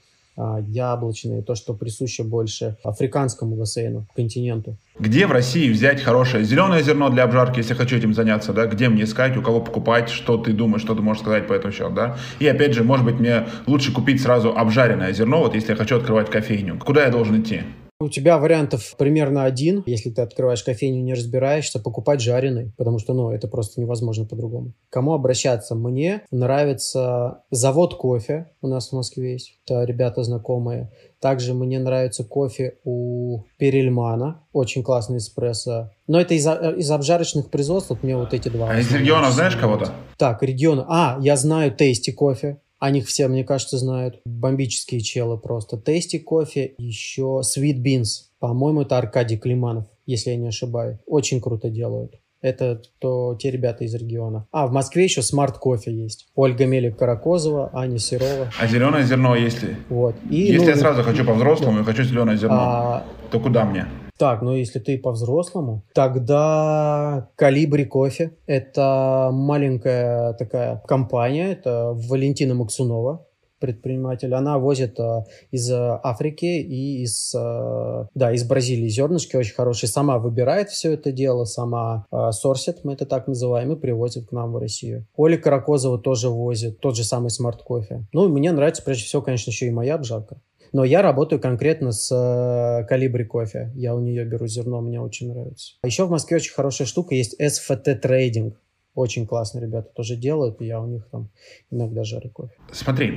яблочные, 0.68 1.42
то, 1.42 1.54
что 1.54 1.74
присуще 1.74 2.22
больше 2.22 2.76
африканскому 2.84 3.56
бассейну, 3.56 4.06
континенту. 4.14 4.76
Где 4.98 5.26
в 5.26 5.32
России 5.32 5.70
взять 5.70 6.02
хорошее 6.02 6.44
зеленое 6.44 6.82
зерно 6.82 7.08
для 7.10 7.24
обжарки, 7.24 7.58
если 7.58 7.74
хочу 7.74 7.96
этим 7.96 8.14
заняться, 8.14 8.52
да? 8.52 8.66
Где 8.66 8.88
мне 8.88 9.04
искать, 9.04 9.36
у 9.36 9.42
кого 9.42 9.60
покупать, 9.60 10.08
что 10.10 10.36
ты 10.36 10.52
думаешь, 10.52 10.82
что 10.82 10.94
ты 10.94 11.02
можешь 11.02 11.22
сказать 11.22 11.46
по 11.46 11.52
этому 11.52 11.72
счету, 11.72 11.90
да? 11.90 12.16
И 12.40 12.46
опять 12.46 12.74
же, 12.74 12.84
может 12.84 13.04
быть, 13.04 13.18
мне 13.18 13.46
лучше 13.66 13.92
купить 13.92 14.22
сразу 14.22 14.56
обжаренное 14.56 15.12
зерно, 15.12 15.40
вот 15.40 15.54
если 15.54 15.70
я 15.70 15.76
хочу 15.76 15.96
открывать 15.96 16.30
кофейню. 16.30 16.78
Куда 16.78 17.04
я 17.04 17.10
должен 17.10 17.40
идти? 17.40 17.62
У 18.00 18.08
тебя 18.08 18.38
вариантов 18.38 18.94
примерно 18.96 19.42
один, 19.42 19.82
если 19.84 20.10
ты 20.10 20.22
открываешь 20.22 20.62
кофейню, 20.62 21.02
не 21.02 21.14
разбираешься, 21.14 21.80
покупать 21.80 22.20
жареный, 22.20 22.72
потому 22.76 23.00
что, 23.00 23.12
ну, 23.12 23.32
это 23.32 23.48
просто 23.48 23.80
невозможно 23.80 24.24
по-другому. 24.24 24.72
Кому 24.88 25.14
обращаться? 25.14 25.74
Мне 25.74 26.22
нравится 26.30 27.42
завод 27.50 27.96
кофе, 27.96 28.52
у 28.62 28.68
нас 28.68 28.90
в 28.90 28.92
Москве 28.92 29.32
есть, 29.32 29.58
это 29.66 29.82
ребята 29.82 30.22
знакомые. 30.22 30.92
Также 31.20 31.54
мне 31.54 31.80
нравится 31.80 32.22
кофе 32.22 32.78
у 32.84 33.42
Перельмана, 33.58 34.44
очень 34.52 34.84
классный 34.84 35.18
эспрессо. 35.18 35.90
Но 36.06 36.20
это 36.20 36.34
из, 36.34 36.46
из 36.46 36.88
обжарочных 36.92 37.50
производств, 37.50 37.90
вот 37.90 38.04
мне 38.04 38.16
вот 38.16 38.32
эти 38.32 38.48
два. 38.48 38.70
А 38.70 38.78
из 38.78 38.92
регионов 38.92 39.32
знаешь 39.32 39.56
кого-то? 39.56 39.90
Так, 40.16 40.44
регион. 40.44 40.84
А, 40.88 41.18
я 41.20 41.36
знаю 41.36 41.72
Tasty 41.72 42.12
Coffee. 42.12 42.60
О 42.78 42.90
них 42.90 43.06
все, 43.06 43.28
мне 43.28 43.44
кажется, 43.44 43.78
знают. 43.78 44.20
Бомбические 44.24 45.00
челы 45.00 45.36
просто. 45.38 45.78
Tasty 45.78 46.18
Coffee, 46.18 46.74
еще 46.78 47.42
Sweet 47.42 47.82
Beans. 47.82 48.28
По-моему, 48.38 48.82
это 48.82 48.98
Аркадий 48.98 49.36
Климанов, 49.36 49.86
если 50.06 50.30
я 50.30 50.36
не 50.36 50.48
ошибаюсь. 50.48 50.98
Очень 51.06 51.40
круто 51.40 51.70
делают. 51.70 52.14
Это 52.40 52.80
то, 53.00 53.34
те 53.34 53.50
ребята 53.50 53.82
из 53.82 53.94
региона. 53.94 54.46
А, 54.52 54.68
в 54.68 54.72
Москве 54.72 55.02
еще 55.02 55.22
Smart 55.22 55.58
Coffee 55.58 55.92
есть. 55.92 56.28
Ольга 56.36 56.66
Мелик 56.66 56.96
Каракозова, 56.96 57.70
Аня 57.72 57.98
Серова. 57.98 58.52
А 58.60 58.66
зеленое 58.68 59.04
зерно 59.04 59.34
есть 59.34 59.60
ли? 59.64 59.76
Вот. 59.88 60.14
И, 60.30 60.36
если 60.36 60.66
ну, 60.66 60.70
я 60.70 60.76
сразу 60.76 61.02
хочу 61.02 61.24
по-взрослому 61.24 61.80
и 61.80 61.84
хочу 61.84 62.04
зеленое 62.04 62.36
зерно, 62.36 62.56
а, 62.60 63.06
то 63.32 63.40
куда 63.40 63.64
мне? 63.64 63.86
Так, 64.18 64.42
ну 64.42 64.54
если 64.54 64.80
ты 64.80 64.98
по-взрослому, 64.98 65.84
тогда 65.94 67.30
Колибри 67.36 67.84
кофе. 67.84 68.36
Это 68.46 69.30
маленькая 69.32 70.32
такая 70.34 70.82
компания, 70.86 71.52
это 71.52 71.92
Валентина 71.94 72.54
Максунова, 72.54 73.26
предприниматель. 73.60 74.34
Она 74.34 74.58
возит 74.58 74.98
э, 74.98 75.24
из 75.52 75.70
Африки 75.70 76.44
и 76.44 77.02
из, 77.02 77.32
э, 77.34 78.06
да, 78.14 78.32
из 78.32 78.44
Бразилии 78.44 78.88
зернышки 78.88 79.36
очень 79.36 79.54
хорошие. 79.54 79.88
Сама 79.88 80.18
выбирает 80.18 80.70
все 80.70 80.94
это 80.94 81.12
дело, 81.12 81.44
сама 81.44 82.06
э, 82.10 82.30
сорсит, 82.32 82.84
мы 82.84 82.94
это 82.94 83.06
так 83.06 83.28
называем, 83.28 83.72
и 83.72 83.76
привозит 83.76 84.28
к 84.28 84.32
нам 84.32 84.52
в 84.52 84.58
Россию. 84.58 85.06
Оля 85.16 85.36
Каракозова 85.36 85.98
тоже 85.98 86.28
возит, 86.28 86.80
тот 86.80 86.96
же 86.96 87.04
самый 87.04 87.30
Smart 87.30 87.62
Coffee. 87.62 88.06
Ну, 88.12 88.28
мне 88.28 88.50
нравится 88.52 88.82
прежде 88.82 89.04
всего, 89.04 89.22
конечно, 89.22 89.50
еще 89.50 89.66
и 89.66 89.70
моя 89.70 89.94
обжарка. 89.94 90.40
Но 90.72 90.84
я 90.84 91.02
работаю 91.02 91.40
конкретно 91.40 91.92
с 91.92 92.10
э, 92.12 92.86
Калибри 92.86 93.24
кофе. 93.24 93.70
Я 93.74 93.94
у 93.94 94.00
нее 94.00 94.24
беру 94.24 94.46
зерно, 94.46 94.80
мне 94.80 95.00
очень 95.00 95.32
нравится. 95.32 95.74
А 95.82 95.86
еще 95.86 96.04
в 96.06 96.10
Москве 96.10 96.36
очень 96.36 96.52
хорошая 96.52 96.86
штука 96.86 97.14
есть 97.14 97.40
SFT 97.40 97.94
трейдинг. 97.96 98.60
Очень 98.98 99.28
классно 99.28 99.60
ребята 99.60 99.90
тоже 99.94 100.16
делают, 100.16 100.60
и 100.60 100.66
я 100.66 100.80
у 100.80 100.86
них 100.88 101.06
там 101.12 101.30
иногда 101.70 102.02
жарю 102.02 102.30
кофе. 102.30 102.54
Смотри, 102.72 103.12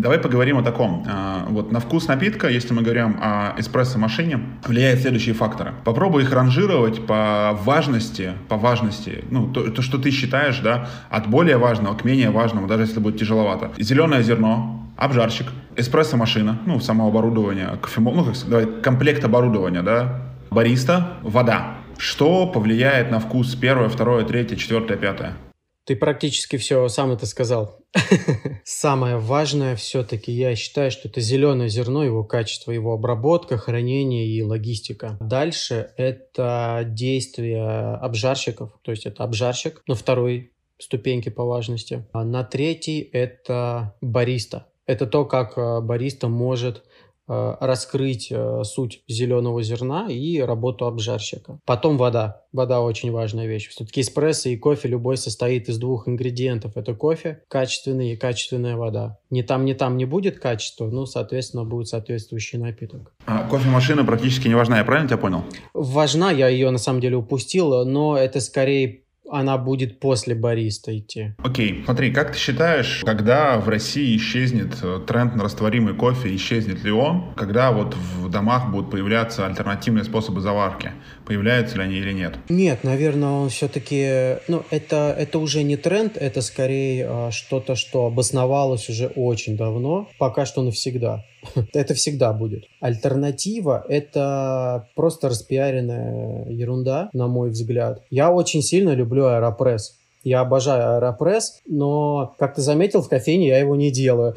давай 0.00 0.20
поговорим 0.20 0.58
о 0.58 0.62
таком. 0.62 1.04
А, 1.08 1.46
вот 1.50 1.72
на 1.72 1.80
вкус 1.80 2.06
напитка, 2.06 2.46
если 2.46 2.72
мы 2.72 2.82
говорим 2.82 3.16
о 3.20 3.56
эспрессо-машине, 3.58 4.38
влияют 4.64 5.00
следующие 5.00 5.34
факторы. 5.34 5.74
Попробуй 5.84 6.22
их 6.22 6.32
ранжировать 6.32 7.04
по 7.08 7.58
важности, 7.64 8.34
по 8.48 8.56
важности, 8.56 9.24
ну, 9.30 9.52
то, 9.52 9.72
то, 9.72 9.82
что 9.82 9.98
ты 9.98 10.12
считаешь, 10.12 10.60
да, 10.60 10.88
от 11.10 11.28
более 11.28 11.56
важного 11.56 11.96
к 11.96 12.04
менее 12.04 12.30
важному, 12.30 12.68
даже 12.68 12.84
если 12.84 13.00
будет 13.00 13.18
тяжеловато. 13.18 13.72
Зеленое 13.78 14.22
зерно, 14.22 14.89
обжарщик, 15.00 15.46
эспрессо-машина, 15.76 16.60
ну, 16.66 16.78
само 16.78 17.08
оборудование, 17.08 17.78
кофемол, 17.80 18.14
ну, 18.14 18.24
как 18.24 18.36
давай, 18.48 18.66
комплект 18.66 19.24
оборудования, 19.24 19.82
да, 19.82 20.22
бариста, 20.50 21.14
вода. 21.22 21.78
Что 21.98 22.46
повлияет 22.46 23.10
на 23.10 23.18
вкус 23.18 23.54
первое, 23.54 23.88
второе, 23.88 24.24
третье, 24.24 24.56
четвертое, 24.56 24.96
пятое? 24.96 25.36
Ты 25.84 25.96
практически 25.96 26.56
все 26.56 26.86
сам 26.88 27.12
это 27.12 27.26
сказал. 27.26 27.80
Самое 28.64 29.16
важное 29.16 29.74
все-таки, 29.74 30.30
я 30.30 30.54
считаю, 30.54 30.90
что 30.90 31.08
это 31.08 31.20
зеленое 31.20 31.68
зерно, 31.68 32.04
его 32.04 32.22
качество, 32.22 32.70
его 32.70 32.92
обработка, 32.92 33.56
хранение 33.56 34.26
и 34.26 34.42
логистика. 34.42 35.16
Дальше 35.20 35.90
это 35.96 36.82
действия 36.86 37.96
обжарщиков, 37.96 38.70
то 38.82 38.92
есть 38.92 39.06
это 39.06 39.24
обжарщик 39.24 39.82
на 39.88 39.94
второй 39.94 40.52
ступеньке 40.78 41.30
по 41.30 41.44
важности. 41.44 42.06
А 42.12 42.24
на 42.24 42.44
третий 42.44 43.00
это 43.00 43.94
бариста. 44.00 44.66
Это 44.90 45.06
то, 45.06 45.24
как 45.24 45.56
э, 45.56 45.80
бариста 45.80 46.26
может 46.26 46.82
э, 47.28 47.54
раскрыть 47.60 48.26
э, 48.32 48.62
суть 48.64 49.04
зеленого 49.06 49.62
зерна 49.62 50.08
и 50.10 50.40
работу 50.40 50.84
обжарщика. 50.86 51.60
Потом 51.64 51.96
вода. 51.96 52.42
Вода 52.52 52.80
очень 52.80 53.12
важная 53.12 53.46
вещь. 53.46 53.68
Все-таки 53.68 54.00
эспрессо 54.00 54.48
и 54.48 54.56
кофе 54.56 54.88
любой 54.88 55.16
состоит 55.16 55.68
из 55.68 55.78
двух 55.78 56.08
ингредиентов. 56.08 56.76
Это 56.76 56.92
кофе 56.94 57.44
качественный 57.46 58.14
и 58.14 58.16
качественная 58.16 58.76
вода. 58.76 59.18
Ни 59.30 59.42
там, 59.42 59.64
ни 59.64 59.74
там 59.74 59.96
не 59.96 60.06
будет 60.06 60.40
качества, 60.40 60.90
ну, 60.90 61.06
соответственно, 61.06 61.64
будет 61.64 61.86
соответствующий 61.86 62.58
напиток. 62.58 63.12
А 63.26 63.48
кофемашина 63.48 64.04
практически 64.04 64.48
не 64.48 64.56
важна, 64.56 64.78
я 64.78 64.84
правильно 64.84 65.08
тебя 65.08 65.18
понял? 65.18 65.44
Важна, 65.72 66.32
я 66.32 66.48
ее 66.48 66.68
на 66.70 66.78
самом 66.78 67.00
деле 67.00 67.16
упустил, 67.16 67.84
но 67.84 68.18
это 68.18 68.40
скорее 68.40 69.04
она 69.30 69.58
будет 69.58 70.00
после 70.00 70.34
бариста 70.34 70.96
идти. 70.96 71.34
Окей, 71.42 71.72
okay. 71.72 71.84
смотри, 71.84 72.12
как 72.12 72.32
ты 72.32 72.38
считаешь, 72.38 73.02
когда 73.04 73.58
в 73.58 73.68
России 73.68 74.16
исчезнет 74.16 74.78
э, 74.82 75.00
тренд 75.06 75.36
на 75.36 75.44
растворимый 75.44 75.94
кофе, 75.94 76.34
исчезнет 76.34 76.82
ли 76.84 76.90
он, 76.90 77.32
когда 77.34 77.72
вот 77.72 77.94
в 77.94 78.28
домах 78.28 78.70
будут 78.70 78.90
появляться 78.90 79.46
альтернативные 79.46 80.04
способы 80.04 80.40
заварки? 80.40 80.92
Появляются 81.26 81.76
ли 81.76 81.84
они 81.84 81.96
или 81.96 82.12
нет? 82.12 82.36
Нет, 82.48 82.84
наверное, 82.84 83.28
он 83.30 83.48
все-таки, 83.48 84.38
ну, 84.48 84.64
это, 84.70 85.14
это 85.16 85.38
уже 85.38 85.62
не 85.62 85.76
тренд, 85.76 86.16
это 86.16 86.42
скорее 86.42 87.06
а, 87.08 87.30
что-то, 87.30 87.76
что 87.76 88.06
обосновалось 88.06 88.88
уже 88.88 89.06
очень 89.08 89.56
давно, 89.56 90.08
пока 90.18 90.46
что 90.46 90.62
навсегда. 90.62 91.24
Это 91.72 91.94
всегда 91.94 92.32
будет. 92.32 92.64
Альтернатива— 92.80 93.84
это 93.88 94.88
просто 94.94 95.28
распиаренная 95.28 96.48
ерунда, 96.48 97.10
на 97.12 97.28
мой 97.28 97.50
взгляд. 97.50 98.02
Я 98.10 98.30
очень 98.30 98.62
сильно 98.62 98.94
люблю 98.94 99.26
аэропресс. 99.26 99.96
Я 100.22 100.40
обожаю 100.40 100.96
Аэропресс, 100.96 101.60
но, 101.66 102.34
как 102.38 102.54
ты 102.54 102.60
заметил, 102.60 103.00
в 103.00 103.08
кофейне 103.08 103.48
я 103.48 103.58
его 103.58 103.74
не 103.74 103.90
делаю. 103.90 104.36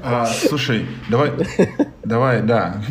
А, 0.00 0.26
слушай, 0.26 0.86
давай, 1.10 1.32
давай, 2.04 2.42
да. 2.42 2.82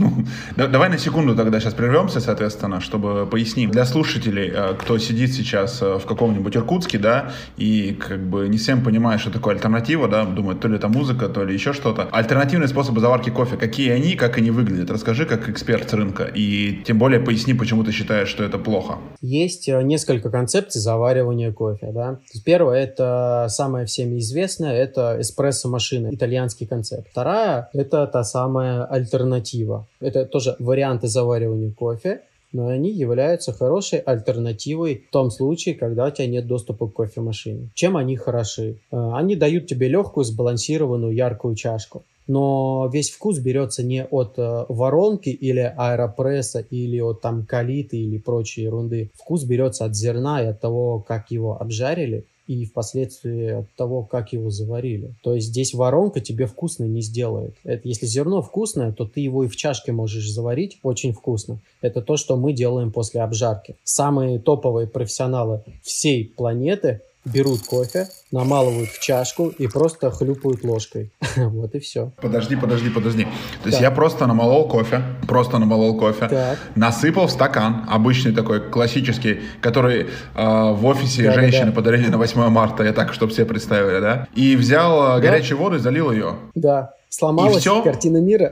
Ну, 0.57 0.67
давай 0.67 0.89
на 0.89 0.97
секунду 0.97 1.35
тогда 1.35 1.59
сейчас 1.59 1.73
прервемся, 1.73 2.19
соответственно, 2.19 2.81
чтобы 2.81 3.25
пояснить 3.25 3.71
для 3.71 3.85
слушателей, 3.85 4.51
э, 4.53 4.73
кто 4.75 4.97
сидит 4.97 5.33
сейчас 5.33 5.81
э, 5.81 5.97
в 5.97 6.05
каком-нибудь 6.05 6.55
Иркутске, 6.55 6.97
да, 6.97 7.31
и 7.57 7.93
как 7.93 8.19
бы 8.19 8.49
не 8.49 8.57
всем 8.57 8.83
понимает, 8.83 9.21
что 9.21 9.31
такое 9.31 9.55
альтернатива, 9.55 10.07
да, 10.07 10.25
думает, 10.25 10.59
то 10.59 10.67
ли 10.67 10.75
это 10.75 10.89
музыка, 10.89 11.29
то 11.29 11.45
ли 11.45 11.53
еще 11.53 11.71
что-то. 11.71 12.09
Альтернативные 12.11 12.67
способы 12.67 12.99
заварки 12.99 13.29
кофе, 13.29 13.57
какие 13.57 13.91
они, 13.91 14.15
как 14.15 14.37
они 14.37 14.51
выглядят? 14.51 14.91
Расскажи 14.91 15.25
как 15.25 15.47
эксперт 15.49 15.89
с 15.89 15.93
рынка, 15.93 16.23
и 16.23 16.83
тем 16.85 16.97
более 16.97 17.19
поясни, 17.19 17.53
почему 17.53 17.83
ты 17.83 17.91
считаешь, 17.91 18.27
что 18.27 18.43
это 18.43 18.57
плохо. 18.57 18.97
Есть 19.21 19.69
э, 19.69 19.81
несколько 19.81 20.29
концепций 20.29 20.81
заваривания 20.81 21.53
кофе, 21.53 21.91
да 21.93 22.01
да. 22.01 22.19
Первое, 22.43 22.83
это 22.83 23.45
самое 23.49 23.85
всеми 23.85 24.19
известное, 24.19 24.73
это 24.73 25.17
эспрессо-машина, 25.19 26.09
итальянский 26.11 26.65
концепт. 26.65 27.07
Вторая, 27.11 27.69
это 27.73 28.07
та 28.07 28.23
самая 28.23 28.85
альтернатива. 29.01 29.88
Это 30.00 30.25
тоже 30.25 30.55
варианты 30.60 31.08
заваривания 31.08 31.72
кофе, 31.72 32.22
но 32.53 32.67
они 32.67 32.91
являются 32.91 33.53
хорошей 33.53 34.00
альтернативой 34.00 35.05
в 35.08 35.12
том 35.12 35.31
случае, 35.31 35.75
когда 35.75 36.08
у 36.08 36.12
тебя 36.12 36.27
нет 36.27 36.48
доступа 36.48 36.88
к 36.88 36.93
кофемашине. 36.93 37.70
Чем 37.74 37.98
они 37.98 38.15
хороши? 38.17 38.77
Э, 38.91 39.12
они 39.13 39.36
дают 39.36 39.67
тебе 39.67 39.88
легкую, 39.88 40.25
сбалансированную, 40.25 41.13
яркую 41.13 41.55
чашку 41.55 42.03
но 42.31 42.89
весь 42.93 43.12
вкус 43.12 43.39
берется 43.39 43.84
не 43.84 44.05
от 44.05 44.38
э, 44.38 44.65
воронки 44.70 45.29
или 45.29 45.74
аэропресса, 45.75 46.60
или 46.60 47.00
от 47.01 47.20
там 47.22 47.46
калиты 47.46 47.98
или 47.98 48.17
прочей 48.17 48.63
ерунды. 48.63 49.12
Вкус 49.15 49.43
берется 49.43 49.86
от 49.86 49.96
зерна 49.96 50.41
и 50.41 50.48
от 50.48 50.62
того, 50.62 51.00
как 51.00 51.31
его 51.31 51.60
обжарили, 51.60 52.25
и 52.51 52.65
впоследствии 52.65 53.62
от 53.62 53.72
того, 53.75 54.03
как 54.03 54.34
его 54.34 54.50
заварили. 54.50 55.13
То 55.24 55.36
есть 55.36 55.48
здесь 55.48 55.74
воронка 55.74 56.20
тебе 56.20 56.46
вкусно 56.46 56.84
не 56.84 57.01
сделает. 57.01 57.55
Это, 57.63 57.88
если 57.88 58.05
зерно 58.05 58.41
вкусное, 58.41 58.91
то 58.91 59.05
ты 59.05 59.22
его 59.22 59.43
и 59.43 59.48
в 59.48 59.55
чашке 59.55 59.91
можешь 59.91 60.29
заварить 60.29 60.77
очень 60.84 61.13
вкусно. 61.13 61.60
Это 61.81 62.01
то, 62.01 62.17
что 62.17 62.36
мы 62.36 62.53
делаем 62.53 62.91
после 62.91 63.22
обжарки. 63.22 63.75
Самые 63.84 64.39
топовые 64.39 64.88
профессионалы 64.88 65.63
всей 65.81 66.25
планеты 66.25 67.01
берут 67.25 67.61
кофе, 67.63 68.07
намалывают 68.31 68.89
в 68.89 68.99
чашку 68.99 69.47
и 69.47 69.67
просто 69.67 70.09
хлюпают 70.11 70.63
ложкой. 70.63 71.11
вот 71.35 71.75
и 71.75 71.79
все. 71.79 72.11
Подожди, 72.21 72.55
подожди, 72.55 72.89
подожди. 72.89 73.27
То 73.63 73.69
есть 73.69 73.81
я 73.81 73.91
просто 73.91 74.25
намолол 74.25 74.67
кофе, 74.67 75.01
просто 75.27 75.59
намолол 75.59 75.97
кофе, 75.97 76.27
так. 76.27 76.59
насыпал 76.75 77.27
в 77.27 77.31
стакан, 77.31 77.85
обычный 77.89 78.33
такой 78.33 78.59
классический, 78.59 79.41
который 79.61 80.01
э, 80.01 80.07
в 80.35 80.85
офисе 80.85 81.23
да, 81.23 81.33
женщины 81.33 81.65
да, 81.65 81.71
да. 81.71 81.75
подарили 81.75 82.07
на 82.07 82.17
8 82.17 82.49
марта, 82.49 82.83
я 82.83 82.93
так, 82.93 83.13
чтобы 83.13 83.31
все 83.31 83.45
представили, 83.45 83.99
да? 83.99 84.27
И 84.35 84.55
взял 84.55 85.17
э, 85.17 85.21
да? 85.21 85.27
горячую 85.27 85.57
воду 85.57 85.75
и 85.75 85.79
залил 85.79 86.11
ее. 86.11 86.35
Да. 86.55 86.93
Сломалась 87.09 87.57
и 87.57 87.59
все? 87.59 87.81
картина 87.83 88.17
мира. 88.17 88.51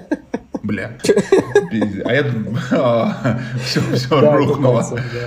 Бля. 0.62 0.98
А 2.04 2.12
я 2.12 2.24
все, 3.64 3.80
все 3.94 4.32
рухнуло. 4.32 4.84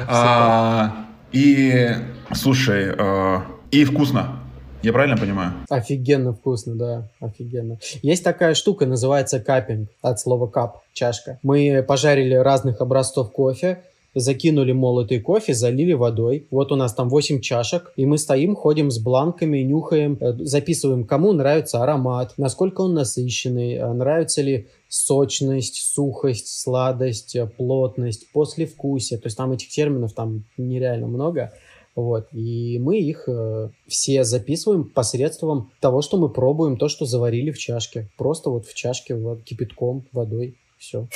А, 0.07 1.05
и 1.31 1.95
слушай, 2.33 2.93
а, 2.97 3.45
и 3.71 3.83
вкусно. 3.85 4.39
Я 4.81 4.93
правильно 4.93 5.17
понимаю? 5.17 5.53
Офигенно 5.69 6.33
вкусно, 6.33 6.75
да, 6.75 7.09
офигенно. 7.19 7.79
Есть 8.01 8.23
такая 8.23 8.53
штука, 8.53 8.85
называется 8.85 9.39
капинг, 9.39 9.89
от 10.01 10.19
слова 10.21 10.47
кап, 10.47 10.83
чашка. 10.93 11.37
Мы 11.43 11.83
пожарили 11.85 12.33
разных 12.33 12.79
образцов 12.79 13.31
кофе, 13.31 13.83
закинули 14.15 14.71
молотый 14.71 15.19
кофе, 15.19 15.53
залили 15.53 15.93
водой. 15.93 16.47
Вот 16.49 16.71
у 16.71 16.75
нас 16.75 16.93
там 16.93 17.09
8 17.09 17.41
чашек, 17.41 17.91
и 17.95 18.05
мы 18.05 18.17
стоим, 18.17 18.55
ходим 18.55 18.89
с 18.89 18.99
бланками, 18.99 19.59
нюхаем, 19.59 20.17
э, 20.19 20.33
записываем, 20.45 21.03
кому 21.03 21.33
нравится 21.33 21.83
аромат, 21.83 22.33
насколько 22.37 22.81
он 22.81 22.93
насыщенный, 22.93 23.73
э, 23.73 23.93
нравится 23.93 24.41
ли 24.41 24.67
сочность, 24.87 25.93
сухость, 25.93 26.61
сладость, 26.61 27.35
э, 27.35 27.45
плотность, 27.45 28.31
послевкусие. 28.31 29.19
То 29.19 29.27
есть 29.27 29.37
там 29.37 29.51
этих 29.51 29.69
терминов 29.69 30.13
там 30.13 30.45
нереально 30.57 31.07
много. 31.07 31.51
Вот. 31.95 32.27
И 32.31 32.79
мы 32.79 32.99
их 32.99 33.27
э, 33.27 33.69
все 33.87 34.23
записываем 34.23 34.85
посредством 34.85 35.71
того, 35.79 36.01
что 36.01 36.17
мы 36.17 36.29
пробуем 36.29 36.77
то, 36.77 36.87
что 36.87 37.05
заварили 37.05 37.51
в 37.51 37.57
чашке. 37.57 38.09
Просто 38.17 38.49
вот 38.49 38.65
в 38.65 38.73
чашке 38.73 39.15
вот, 39.15 39.43
кипятком, 39.43 40.05
водой. 40.11 40.55
Все. 40.77 41.07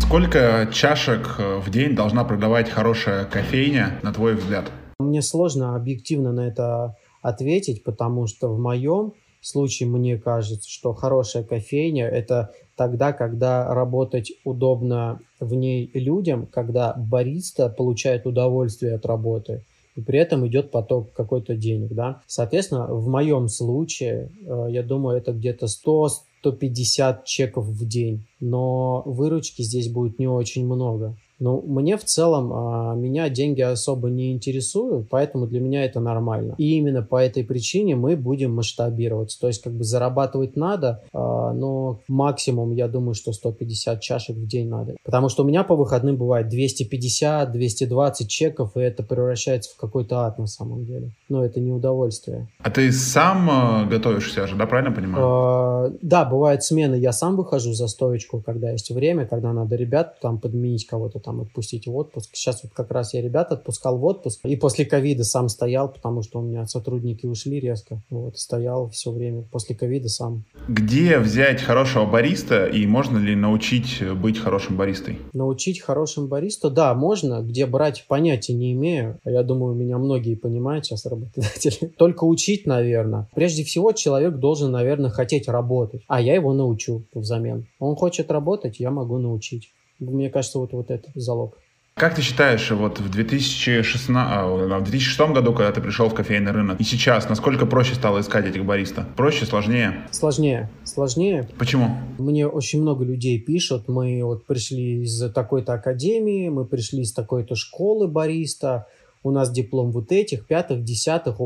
Сколько 0.00 0.68
чашек 0.72 1.36
э, 1.38 1.60
в 1.60 1.70
день 1.70 1.94
должна 1.94 2.24
продавать 2.24 2.68
хорошая 2.68 3.26
кофейня, 3.26 4.00
на 4.02 4.12
твой 4.12 4.34
взгляд? 4.34 4.70
Мне 4.98 5.22
сложно 5.22 5.76
объективно 5.76 6.32
на 6.32 6.48
это 6.48 6.96
ответить, 7.22 7.84
потому 7.84 8.26
что 8.26 8.48
в 8.48 8.58
моем 8.58 9.12
случае 9.46 9.88
мне 9.88 10.18
кажется, 10.18 10.68
что 10.68 10.92
хорошая 10.92 11.42
кофейня– 11.42 12.06
это 12.08 12.52
тогда, 12.76 13.12
когда 13.12 13.72
работать 13.74 14.32
удобно 14.44 15.20
в 15.38 15.54
ней 15.54 15.90
людям, 15.94 16.46
когда 16.46 16.94
бариста 16.94 17.68
получает 17.68 18.26
удовольствие 18.26 18.94
от 18.94 19.04
работы, 19.06 19.64
и 19.96 20.00
при 20.00 20.18
этом 20.18 20.46
идет 20.46 20.70
поток 20.70 21.12
какой-то 21.12 21.54
денег, 21.54 21.92
да. 21.92 22.22
Соответственно, 22.26 22.86
в 22.86 23.08
моем 23.08 23.48
случае, 23.48 24.30
э, 24.46 24.68
я 24.70 24.82
думаю, 24.82 25.18
это 25.18 25.32
где-то 25.32 25.66
100-150 25.66 27.24
чеков 27.24 27.66
в 27.66 27.86
день, 27.86 28.26
но 28.40 29.02
выручки 29.04 29.62
здесь 29.62 29.90
будет 29.90 30.18
не 30.18 30.28
очень 30.28 30.64
много. 30.64 31.16
Ну, 31.40 31.62
мне 31.66 31.96
в 31.96 32.04
целом, 32.04 32.52
а, 32.52 32.94
меня 32.94 33.30
деньги 33.30 33.62
особо 33.62 34.10
не 34.10 34.32
интересуют, 34.32 35.08
поэтому 35.08 35.46
для 35.46 35.60
меня 35.60 35.84
это 35.86 35.98
нормально. 35.98 36.54
И 36.58 36.76
именно 36.76 37.02
по 37.02 37.16
этой 37.16 37.44
причине 37.44 37.96
мы 37.96 38.14
будем 38.14 38.54
масштабироваться. 38.54 39.40
То 39.40 39.46
есть, 39.46 39.62
как 39.62 39.72
бы 39.72 39.82
зарабатывать 39.82 40.54
надо, 40.54 41.02
а, 41.14 41.52
но 41.52 42.00
максимум, 42.08 42.72
я 42.72 42.88
думаю, 42.88 43.14
что 43.14 43.32
150 43.32 44.02
чашек 44.02 44.36
в 44.36 44.46
день 44.46 44.68
надо. 44.68 44.96
Потому 45.02 45.30
что 45.30 45.42
у 45.42 45.46
меня 45.46 45.64
по 45.64 45.76
выходным 45.76 46.16
бывает 46.16 46.48
250, 46.48 47.50
220 47.52 48.28
чеков, 48.28 48.76
и 48.76 48.80
это 48.80 49.02
превращается 49.02 49.74
в 49.74 49.76
какой-то 49.78 50.20
ад 50.20 50.38
на 50.38 50.46
самом 50.46 50.84
деле. 50.84 51.12
Но 51.30 51.42
это 51.42 51.58
не 51.58 51.72
удовольствие. 51.72 52.48
А 52.58 52.70
ты 52.70 52.92
сам 52.92 53.86
э, 53.86 53.88
готовишься 53.88 54.46
же, 54.46 54.56
да, 54.56 54.66
правильно 54.66 54.94
понимаю? 54.94 55.24
А, 55.26 55.92
да, 56.02 56.26
бывают 56.26 56.62
смены, 56.62 56.96
я 56.96 57.12
сам 57.12 57.36
выхожу 57.36 57.72
за 57.72 57.88
стоечку, 57.88 58.42
когда 58.44 58.70
есть 58.72 58.90
время, 58.90 59.24
когда 59.24 59.54
надо 59.54 59.76
ребят 59.76 60.20
там 60.20 60.38
подменить 60.38 60.86
кого-то 60.86 61.18
там 61.18 61.29
там 61.30 61.40
отпустить 61.42 61.86
в 61.86 61.94
отпуск. 61.94 62.30
Сейчас 62.32 62.64
вот 62.64 62.72
как 62.72 62.90
раз 62.90 63.14
я 63.14 63.22
ребят 63.22 63.52
отпускал 63.52 63.98
в 63.98 64.04
отпуск. 64.04 64.40
И 64.44 64.56
после 64.56 64.84
ковида 64.84 65.22
сам 65.22 65.48
стоял, 65.48 65.88
потому 65.88 66.22
что 66.22 66.40
у 66.40 66.42
меня 66.42 66.66
сотрудники 66.66 67.24
ушли 67.24 67.60
резко. 67.60 68.02
Вот, 68.10 68.36
стоял 68.36 68.90
все 68.90 69.12
время 69.12 69.42
после 69.42 69.76
ковида 69.76 70.08
сам. 70.08 70.42
Где 70.66 71.18
взять 71.18 71.62
хорошего 71.62 72.04
бариста 72.04 72.66
и 72.66 72.84
можно 72.86 73.18
ли 73.18 73.36
научить 73.36 74.02
быть 74.16 74.38
хорошим 74.38 74.76
баристой? 74.76 75.18
Научить 75.32 75.80
хорошим 75.80 76.26
бариста? 76.26 76.68
Да, 76.68 76.94
можно. 76.94 77.42
Где 77.42 77.66
брать, 77.66 78.04
понятия 78.08 78.54
не 78.54 78.72
имею. 78.72 79.20
Я 79.24 79.44
думаю, 79.44 79.76
меня 79.76 79.98
многие 79.98 80.34
понимают 80.34 80.86
сейчас 80.86 81.06
работодатели. 81.06 81.92
Только 81.96 82.24
учить, 82.24 82.66
наверное. 82.66 83.28
Прежде 83.34 83.62
всего, 83.62 83.92
человек 83.92 84.34
должен, 84.34 84.72
наверное, 84.72 85.10
хотеть 85.10 85.48
работать. 85.48 86.02
А 86.08 86.20
я 86.20 86.34
его 86.34 86.52
научу 86.52 87.04
взамен. 87.14 87.66
Он 87.78 87.94
хочет 87.94 88.32
работать, 88.32 88.80
я 88.80 88.90
могу 88.90 89.18
научить. 89.18 89.70
Мне 90.00 90.30
кажется, 90.30 90.58
вот, 90.58 90.72
вот 90.72 90.90
это 90.90 91.08
залог. 91.14 91.56
Как 91.94 92.14
ты 92.14 92.22
считаешь, 92.22 92.70
вот 92.70 92.98
в 92.98 93.10
2016, 93.10 94.08
а, 94.16 94.46
в 94.46 94.84
2006 94.84 95.20
году, 95.34 95.52
когда 95.52 95.70
ты 95.70 95.82
пришел 95.82 96.08
в 96.08 96.14
кофейный 96.14 96.50
рынок, 96.50 96.80
и 96.80 96.84
сейчас, 96.84 97.28
насколько 97.28 97.66
проще 97.66 97.94
стало 97.94 98.20
искать 98.20 98.46
этих 98.46 98.64
бариста? 98.64 99.06
Проще, 99.16 99.44
сложнее? 99.44 100.06
Сложнее. 100.10 100.70
Сложнее. 100.84 101.46
Почему? 101.58 101.98
Мне 102.18 102.46
очень 102.46 102.80
много 102.80 103.04
людей 103.04 103.38
пишут, 103.38 103.88
мы 103.88 104.24
вот 104.24 104.46
пришли 104.46 105.02
из 105.02 105.30
такой-то 105.32 105.74
академии, 105.74 106.48
мы 106.48 106.64
пришли 106.64 107.02
из 107.02 107.12
такой-то 107.12 107.54
школы 107.54 108.08
бариста, 108.08 108.86
у 109.22 109.30
нас 109.30 109.50
диплом 109.50 109.90
вот 109.92 110.12
этих, 110.12 110.46
пятых, 110.46 110.82
десятых, 110.82 111.36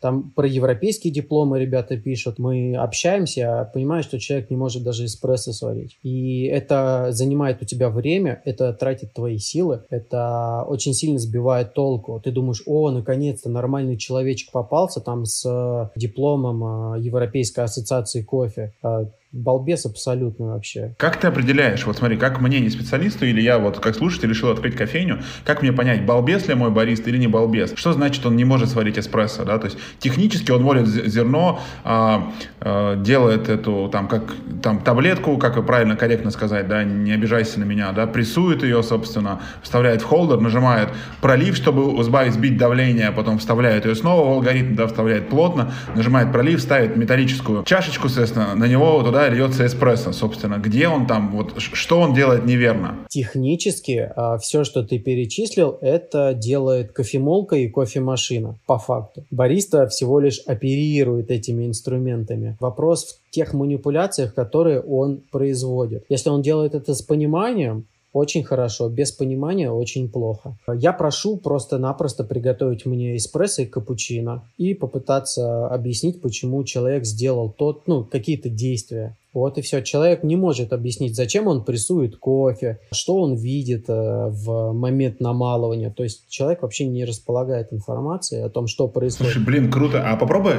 там 0.00 0.30
про 0.30 0.46
европейские 0.46 1.12
дипломы 1.12 1.60
ребята 1.60 1.96
пишут, 1.96 2.38
мы 2.38 2.74
общаемся, 2.76 3.60
а 3.60 3.64
понимаешь, 3.64 4.04
что 4.04 4.18
человек 4.18 4.50
не 4.50 4.56
может 4.56 4.82
даже 4.82 5.04
эспрессо 5.04 5.52
сварить. 5.52 5.98
И 6.02 6.44
это 6.44 7.08
занимает 7.10 7.62
у 7.62 7.64
тебя 7.64 7.90
время, 7.90 8.40
это 8.44 8.72
тратит 8.72 9.12
твои 9.12 9.38
силы, 9.38 9.82
это 9.90 10.64
очень 10.66 10.94
сильно 10.94 11.18
сбивает 11.18 11.74
толку. 11.74 12.20
Ты 12.22 12.30
думаешь, 12.30 12.62
о, 12.66 12.90
наконец-то 12.90 13.50
нормальный 13.50 13.96
человечек 13.96 14.50
попался 14.52 15.00
там 15.00 15.24
с 15.24 15.90
дипломом 15.96 16.64
а, 16.64 16.98
Европейской 16.98 17.60
ассоциации 17.60 18.22
кофе 18.22 18.72
а, 18.82 19.06
балбес 19.32 19.86
абсолютно 19.86 20.48
вообще. 20.48 20.94
Как 20.98 21.18
ты 21.18 21.26
определяешь, 21.26 21.84
вот 21.86 21.96
смотри, 21.96 22.16
как 22.16 22.40
мне 22.40 22.60
не 22.60 22.68
специалисту, 22.68 23.24
или 23.24 23.40
я 23.40 23.58
вот 23.58 23.80
как 23.80 23.94
слушатель 23.94 24.28
решил 24.28 24.50
открыть 24.50 24.76
кофейню, 24.76 25.20
как 25.44 25.62
мне 25.62 25.72
понять, 25.72 26.04
балбес 26.04 26.48
ли 26.48 26.54
мой 26.54 26.70
барист 26.70 27.08
или 27.08 27.16
не 27.16 27.28
балбес? 27.28 27.72
Что 27.74 27.92
значит 27.92 28.24
он 28.26 28.36
не 28.36 28.44
может 28.44 28.68
сварить 28.68 28.98
эспрессо, 28.98 29.44
да? 29.44 29.58
То 29.58 29.66
есть 29.66 29.78
технически 29.98 30.50
он 30.50 30.62
молит 30.62 30.86
зерно, 30.86 31.60
а, 31.82 32.32
а, 32.60 32.96
делает 32.96 33.48
эту 33.48 33.88
там 33.90 34.06
как 34.06 34.34
там 34.62 34.80
таблетку, 34.80 35.38
как 35.38 35.64
правильно, 35.66 35.96
корректно 35.96 36.30
сказать, 36.30 36.68
да, 36.68 36.84
не 36.84 37.12
обижайся 37.12 37.58
на 37.58 37.64
меня, 37.64 37.92
да, 37.92 38.06
прессует 38.06 38.62
ее, 38.62 38.82
собственно, 38.82 39.40
вставляет 39.62 40.02
в 40.02 40.04
холдер, 40.04 40.40
нажимает 40.40 40.90
пролив, 41.20 41.56
чтобы 41.56 42.00
избавить, 42.02 42.34
сбить 42.34 42.58
давление, 42.58 43.08
а 43.08 43.12
потом 43.12 43.38
вставляет 43.38 43.86
ее 43.86 43.94
снова 43.94 44.28
в 44.28 44.32
алгоритм, 44.32 44.74
да, 44.74 44.86
вставляет 44.86 45.28
плотно, 45.28 45.72
нажимает 45.94 46.32
пролив, 46.32 46.60
ставит 46.60 46.96
металлическую 46.96 47.64
чашечку, 47.64 48.08
соответственно, 48.08 48.54
на 48.54 48.66
него 48.66 49.02
туда 49.02 49.21
льется 49.28 49.66
эспрессо, 49.66 50.12
собственно. 50.12 50.58
Где 50.58 50.88
он 50.88 51.06
там, 51.06 51.32
вот 51.32 51.60
что 51.60 52.00
он 52.00 52.14
делает 52.14 52.44
неверно? 52.44 52.98
Технически 53.08 54.10
а, 54.14 54.38
все, 54.38 54.64
что 54.64 54.82
ты 54.82 54.98
перечислил, 54.98 55.78
это 55.80 56.34
делает 56.34 56.92
кофемолка 56.92 57.56
и 57.56 57.68
кофемашина, 57.68 58.58
по 58.66 58.78
факту. 58.78 59.24
Бариста 59.30 59.86
всего 59.88 60.20
лишь 60.20 60.40
оперирует 60.46 61.30
этими 61.30 61.66
инструментами. 61.66 62.56
Вопрос 62.60 63.18
в 63.28 63.30
тех 63.30 63.54
манипуляциях, 63.54 64.34
которые 64.34 64.80
он 64.80 65.22
производит. 65.30 66.04
Если 66.08 66.30
он 66.30 66.42
делает 66.42 66.74
это 66.74 66.94
с 66.94 67.02
пониманием, 67.02 67.86
очень 68.12 68.44
хорошо, 68.44 68.88
без 68.88 69.10
понимания 69.12 69.70
очень 69.70 70.08
плохо. 70.08 70.56
Я 70.74 70.92
прошу 70.92 71.36
просто-напросто 71.36 72.24
приготовить 72.24 72.84
мне 72.86 73.16
эспрессо 73.16 73.62
и 73.62 73.66
капучино 73.66 74.44
и 74.58 74.74
попытаться 74.74 75.66
объяснить, 75.68 76.20
почему 76.20 76.62
человек 76.64 77.04
сделал 77.04 77.50
тот, 77.50 77.86
ну, 77.86 78.04
какие-то 78.04 78.48
действия. 78.48 79.16
Вот 79.32 79.56
и 79.56 79.62
все. 79.62 79.80
Человек 79.80 80.22
не 80.22 80.36
может 80.36 80.72
объяснить, 80.72 81.16
зачем 81.16 81.46
он 81.46 81.64
прессует 81.64 82.16
кофе, 82.16 82.80
что 82.92 83.16
он 83.16 83.34
видит 83.34 83.86
э, 83.88 83.92
в 83.92 84.72
момент 84.72 85.20
намалывания. 85.20 85.90
То 85.90 86.02
есть 86.02 86.28
человек 86.28 86.62
вообще 86.62 86.84
не 86.84 87.04
располагает 87.04 87.72
информацией 87.72 88.42
о 88.42 88.50
том, 88.50 88.66
что 88.66 88.88
происходит. 88.88 89.32
Слушай, 89.32 89.44
блин, 89.44 89.70
круто. 89.70 90.02
А 90.06 90.16
попробуй, 90.16 90.54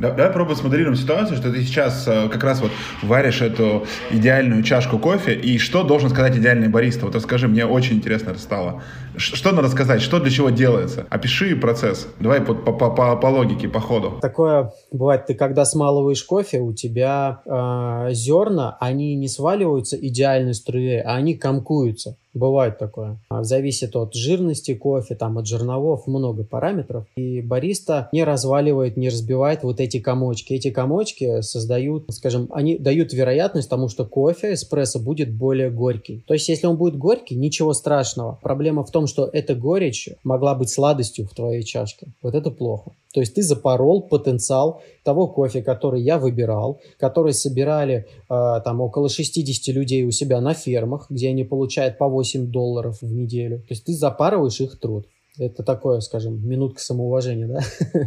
давай 0.00 0.26
попробуй 0.26 0.56
смоделируем 0.56 0.96
ситуацию, 0.96 1.36
что 1.36 1.52
ты 1.52 1.62
сейчас 1.62 2.06
э, 2.08 2.28
как 2.28 2.42
раз 2.42 2.60
вот 2.60 2.72
варишь 3.02 3.42
эту 3.42 3.84
идеальную 4.10 4.64
чашку 4.64 4.98
кофе, 4.98 5.34
и 5.34 5.58
что 5.58 5.84
должен 5.84 6.10
сказать 6.10 6.36
идеальный 6.36 6.68
бариста? 6.68 7.06
Вот 7.06 7.14
расскажи, 7.14 7.46
мне 7.46 7.64
очень 7.64 7.96
интересно 7.96 8.30
это 8.30 8.40
стало. 8.40 8.82
Что 9.16 9.52
надо 9.52 9.68
сказать? 9.68 10.02
Что 10.02 10.20
для 10.20 10.30
чего 10.30 10.50
делается? 10.50 11.06
Опиши 11.10 11.56
процесс. 11.56 12.08
Давай 12.20 12.40
по, 12.40 12.54
по, 12.54 12.72
по, 12.72 13.16
по 13.16 13.26
логике, 13.26 13.68
по 13.68 13.80
ходу. 13.80 14.18
Такое 14.20 14.72
бывает, 14.92 15.26
ты 15.26 15.34
когда 15.34 15.64
смалываешь 15.64 16.22
кофе, 16.22 16.60
у 16.60 16.72
тебя 16.72 17.40
э, 17.46 18.12
зерна, 18.12 18.76
они 18.80 19.14
не 19.14 19.28
сваливаются 19.28 19.96
идеальной 19.96 20.54
струей, 20.54 21.00
а 21.00 21.14
они 21.14 21.34
комкуются. 21.34 22.16
Бывает 22.36 22.76
такое. 22.76 23.18
А, 23.30 23.44
зависит 23.44 23.96
от 23.96 24.12
жирности 24.12 24.74
кофе, 24.74 25.14
там 25.14 25.38
от 25.38 25.46
жерновов, 25.46 26.06
много 26.06 26.44
параметров. 26.44 27.06
И 27.16 27.40
бариста 27.40 28.10
не 28.12 28.24
разваливает, 28.24 28.98
не 28.98 29.08
разбивает 29.08 29.62
вот 29.62 29.80
эти 29.80 30.00
комочки. 30.00 30.52
Эти 30.52 30.70
комочки 30.70 31.40
создают, 31.40 32.04
скажем, 32.10 32.48
они 32.52 32.76
дают 32.76 33.14
вероятность 33.14 33.70
тому, 33.70 33.88
что 33.88 34.04
кофе 34.04 34.52
эспрессо 34.52 34.98
будет 34.98 35.32
более 35.32 35.70
горький. 35.70 36.24
То 36.26 36.34
есть, 36.34 36.50
если 36.50 36.66
он 36.66 36.76
будет 36.76 36.98
горький, 36.98 37.36
ничего 37.36 37.72
страшного. 37.72 38.38
Проблема 38.42 38.84
в 38.84 38.90
том, 38.90 39.06
что 39.06 39.30
эта 39.32 39.54
горечь 39.54 40.10
могла 40.22 40.54
быть 40.54 40.68
сладостью 40.68 41.26
в 41.26 41.34
твоей 41.34 41.62
чашке. 41.62 42.08
Вот 42.20 42.34
это 42.34 42.50
плохо. 42.50 42.92
То 43.16 43.20
есть 43.20 43.32
ты 43.32 43.42
запорол 43.42 44.02
потенциал 44.02 44.82
того 45.02 45.26
кофе, 45.26 45.62
который 45.62 46.02
я 46.02 46.18
выбирал, 46.18 46.82
который 46.98 47.32
собирали 47.32 48.06
э, 48.28 48.60
там 48.62 48.82
около 48.82 49.08
60 49.08 49.74
людей 49.74 50.04
у 50.04 50.10
себя 50.10 50.38
на 50.42 50.52
фермах, 50.52 51.06
где 51.08 51.30
они 51.30 51.42
получают 51.42 51.96
по 51.96 52.08
8 52.08 52.25
долларов 52.34 52.98
в 53.00 53.12
неделю. 53.12 53.58
То 53.58 53.70
есть 53.70 53.84
ты 53.84 53.94
запарываешь 53.94 54.60
их 54.60 54.78
труд. 54.78 55.06
Это 55.38 55.62
такое, 55.62 56.00
скажем, 56.00 56.46
минутка 56.48 56.80
самоуважения, 56.80 57.46
да? 57.46 57.60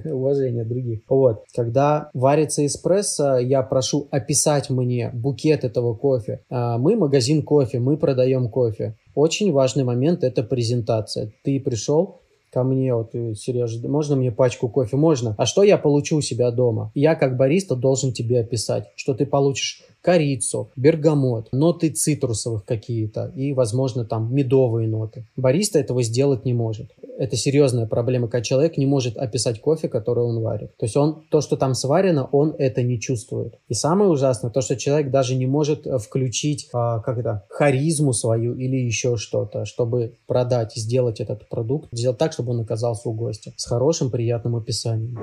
Уважение 0.12 0.65
других. 0.65 1.01
Вот. 1.08 1.43
Когда 1.55 2.10
варится 2.13 2.65
эспрессо, 2.65 3.38
я 3.38 3.62
прошу 3.62 4.08
описать 4.10 4.69
мне 4.69 5.12
букет 5.13 5.63
этого 5.63 5.93
кофе. 5.93 6.41
А, 6.49 6.77
мы 6.77 6.95
магазин 6.95 7.43
кофе, 7.43 7.79
мы 7.79 7.97
продаем 7.97 8.49
кофе. 8.49 8.97
Очень 9.13 9.51
важный 9.51 9.84
момент– 9.84 10.23
это 10.25 10.43
презентация. 10.43 11.32
Ты 11.43 11.60
пришел, 11.60 12.19
ко 12.51 12.63
мне, 12.63 12.95
вот, 12.95 13.12
Сережа, 13.38 13.88
можно 13.88 14.15
мне 14.15 14.32
пачку 14.32 14.69
кофе? 14.69 14.97
Можно. 14.97 15.36
А 15.38 15.45
что 15.45 15.63
я 15.63 15.77
получу 15.77 16.17
у 16.17 16.21
себя 16.21 16.51
дома? 16.51 16.91
Я, 16.95 17.15
как 17.15 17.38
бариста, 17.38 17.75
должен 17.75 18.12
тебе 18.12 18.39
описать, 18.39 18.88
что 18.95 19.13
ты 19.13 19.25
получишь 19.25 19.84
корицу, 20.02 20.72
бергамот, 20.76 21.50
ноты 21.52 21.90
цитрусовых 21.90 22.66
какие-то 22.66 23.32
и, 23.36 23.54
возможно, 23.54 24.06
там 24.06 24.34
медовые 24.34 24.88
ноты. 24.88 25.26
Бариста 25.36 25.80
этого 25.80 26.04
сделать 26.04 26.46
не 26.46 26.54
может. 26.54 26.92
Это 27.18 27.36
серьезная 27.36 27.86
проблема, 27.86 28.28
когда 28.28 28.44
человек 28.44 28.78
не 28.78 28.86
может 28.86 29.18
описать 29.18 29.60
кофе, 29.60 29.90
который 29.90 30.24
он 30.24 30.42
варит. 30.42 30.76
То 30.78 30.86
есть 30.86 30.96
он, 30.96 31.24
то, 31.30 31.42
что 31.42 31.58
там 31.58 31.74
сварено, 31.74 32.30
он 32.32 32.56
это 32.58 32.82
не 32.82 33.00
чувствует. 33.00 33.60
И 33.68 33.74
самое 33.74 34.10
ужасное, 34.10 34.52
то, 34.52 34.62
что 34.62 34.78
человек 34.78 35.12
даже 35.12 35.36
не 35.36 35.46
может 35.46 35.86
э, 35.86 35.98
включить, 35.98 36.70
а, 36.74 37.00
как 37.00 37.18
это, 37.18 37.46
харизму 37.50 38.14
свою 38.14 38.56
или 38.56 38.78
еще 38.78 39.18
что-то, 39.18 39.66
чтобы 39.66 40.14
продать, 40.28 40.74
сделать 40.76 41.20
этот 41.20 41.48
продукт, 41.50 41.90
сделать 41.92 42.18
так, 42.18 42.32
чтобы 42.32 42.52
он 42.52 42.62
оказался 42.62 43.10
у 43.10 43.14
гостя 43.14 43.54
с 43.58 43.66
хорошим, 43.66 44.12
приятным 44.12 44.56
описанием. 44.56 45.20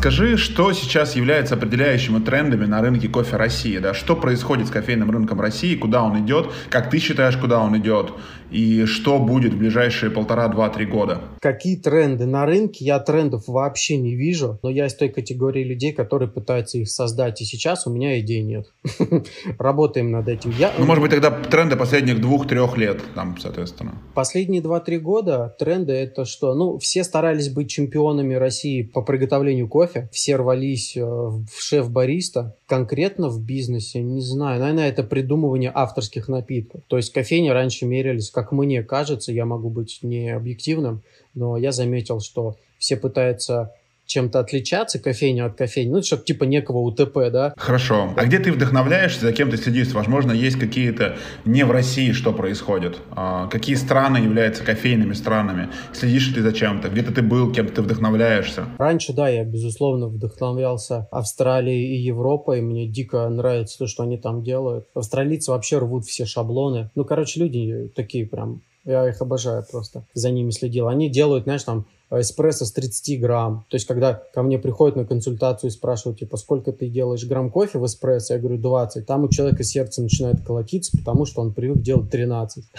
Скажи, 0.00 0.38
что 0.38 0.72
сейчас 0.72 1.14
является 1.14 1.56
определяющими 1.56 2.24
трендами 2.24 2.64
на 2.64 2.80
рынке 2.80 3.06
кофе 3.06 3.36
России? 3.36 3.76
Да? 3.76 3.92
Что 3.92 4.16
происходит 4.16 4.68
с 4.68 4.70
кофейным 4.70 5.10
рынком 5.10 5.38
России? 5.42 5.76
Куда 5.76 6.02
он 6.02 6.18
идет? 6.24 6.46
Как 6.70 6.88
ты 6.88 6.98
считаешь, 6.98 7.36
куда 7.36 7.60
он 7.60 7.76
идет? 7.76 8.14
И 8.50 8.84
что 8.84 9.18
будет 9.18 9.54
в 9.54 9.58
ближайшие 9.58 10.10
полтора, 10.10 10.48
два, 10.48 10.68
три 10.70 10.86
года? 10.86 11.20
Какие 11.40 11.76
тренды 11.76 12.26
на 12.26 12.46
рынке? 12.46 12.84
Я 12.84 12.98
трендов 12.98 13.44
вообще 13.46 13.96
не 13.96 14.14
вижу, 14.14 14.58
но 14.62 14.70
я 14.70 14.86
из 14.86 14.94
той 14.94 15.08
категории 15.08 15.62
людей, 15.62 15.92
которые 15.92 16.28
пытаются 16.28 16.78
их 16.78 16.88
создать. 16.88 17.40
И 17.40 17.44
сейчас 17.44 17.86
у 17.86 17.90
меня 17.90 18.18
идей 18.20 18.42
нет. 18.42 18.66
Работаем 19.58 20.10
над 20.10 20.28
этим. 20.28 20.52
Я... 20.58 20.72
Ну, 20.78 20.84
может 20.84 21.02
быть, 21.02 21.12
тогда 21.12 21.30
тренды 21.30 21.76
последних 21.76 22.20
двух-трех 22.20 22.76
лет, 22.76 23.00
там, 23.14 23.36
соответственно. 23.38 23.94
Последние 24.14 24.62
два-три 24.62 24.98
года 24.98 25.54
тренды 25.58 25.92
это 25.92 26.24
что? 26.24 26.54
Ну, 26.54 26.78
все 26.78 27.04
старались 27.04 27.48
быть 27.48 27.70
чемпионами 27.70 28.34
России 28.34 28.82
по 28.82 29.02
приготовлению 29.02 29.68
кофе. 29.68 30.08
Все 30.12 30.36
рвались 30.36 30.96
э, 30.96 31.02
в 31.02 31.60
шеф-бариста. 31.60 32.56
Конкретно 32.70 33.28
в 33.28 33.44
бизнесе, 33.44 34.00
не 34.00 34.20
знаю. 34.20 34.60
Наверное, 34.60 34.88
это 34.88 35.02
придумывание 35.02 35.72
авторских 35.74 36.28
напитков. 36.28 36.82
То 36.86 36.98
есть 36.98 37.12
кофейни 37.12 37.48
раньше 37.48 37.84
мерились, 37.84 38.30
как 38.30 38.52
мне 38.52 38.84
кажется, 38.84 39.32
я 39.32 39.44
могу 39.44 39.70
быть 39.70 39.98
не 40.02 40.30
объективным, 40.30 41.02
но 41.34 41.56
я 41.56 41.72
заметил, 41.72 42.20
что 42.20 42.54
все 42.78 42.96
пытаются 42.96 43.74
чем-то 44.10 44.40
отличаться, 44.40 44.98
кофейня 44.98 45.46
от 45.46 45.56
кофейни, 45.56 45.90
ну, 45.90 46.02
чтобы 46.02 46.24
типа 46.24 46.44
некого 46.44 46.78
УТП, 46.78 47.30
да. 47.32 47.54
Хорошо. 47.56 48.12
А 48.16 48.24
где 48.24 48.38
ты 48.38 48.50
вдохновляешься, 48.50 49.20
за 49.20 49.32
кем 49.32 49.50
ты 49.50 49.56
следишь? 49.56 49.92
Возможно, 49.92 50.32
есть 50.32 50.58
какие-то 50.58 51.16
не 51.44 51.64
в 51.64 51.70
России, 51.70 52.10
что 52.12 52.32
происходит? 52.32 52.98
А, 53.12 53.46
какие 53.46 53.76
страны 53.76 54.18
являются 54.18 54.64
кофейными 54.64 55.12
странами? 55.12 55.68
Следишь 55.92 56.28
ли 56.28 56.34
ты 56.34 56.42
за 56.42 56.52
чем-то? 56.52 56.88
Где-то 56.88 57.12
ты 57.12 57.22
был, 57.22 57.52
кем 57.52 57.68
ты 57.68 57.82
вдохновляешься? 57.82 58.66
Раньше, 58.78 59.12
да, 59.12 59.28
я, 59.28 59.44
безусловно, 59.44 60.08
вдохновлялся 60.08 61.06
Австралией 61.12 61.96
и 61.96 62.00
Европой. 62.00 62.60
Мне 62.60 62.88
дико 62.88 63.28
нравится 63.28 63.78
то, 63.78 63.86
что 63.86 64.02
они 64.02 64.18
там 64.18 64.42
делают. 64.42 64.86
Австралийцы 64.94 65.52
вообще 65.52 65.78
рвут 65.78 66.04
все 66.04 66.26
шаблоны. 66.26 66.90
Ну, 66.96 67.04
короче, 67.04 67.38
люди 67.38 67.92
такие 67.94 68.26
прям 68.26 68.62
я 68.84 69.08
их 69.08 69.20
обожаю 69.20 69.64
просто. 69.70 70.06
За 70.14 70.30
ними 70.30 70.50
следил. 70.50 70.88
Они 70.88 71.08
делают, 71.08 71.44
знаешь, 71.44 71.64
там 71.64 71.86
эспрессо 72.12 72.64
с 72.64 72.72
30 72.72 73.20
грамм. 73.20 73.64
То 73.68 73.76
есть, 73.76 73.86
когда 73.86 74.14
ко 74.14 74.42
мне 74.42 74.58
приходят 74.58 74.96
на 74.96 75.04
консультацию 75.04 75.68
и 75.68 75.72
спрашивают, 75.72 76.18
типа, 76.18 76.36
сколько 76.36 76.72
ты 76.72 76.88
делаешь 76.88 77.24
грамм 77.24 77.50
кофе 77.50 77.78
в 77.78 77.86
эспрессо, 77.86 78.34
я 78.34 78.40
говорю, 78.40 78.58
20. 78.58 79.06
Там 79.06 79.24
у 79.24 79.28
человека 79.28 79.62
сердце 79.62 80.02
начинает 80.02 80.44
колотиться, 80.44 80.96
потому 80.96 81.24
что 81.24 81.40
он 81.42 81.52
привык 81.52 81.80
делать 81.82 82.10
13. 82.10 82.64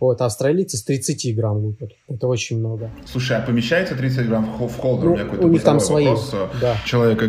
Вот, 0.00 0.20
а 0.20 0.26
австралийцы 0.26 0.76
с 0.76 0.82
30 0.84 1.36
грамм 1.36 1.58
лупят. 1.58 1.92
Это 2.08 2.26
очень 2.26 2.58
много. 2.58 2.90
Слушай, 3.06 3.38
а 3.38 3.40
помещается 3.40 3.94
30 3.94 4.26
грамм 4.26 4.44
в 4.58 4.76
холдер? 4.76 5.30
Ну, 5.32 5.46
у 5.46 5.48
них 5.48 5.62
там 5.62 5.80
свои. 5.80 6.08
Да. 6.60 6.76
Человек. 6.84 7.22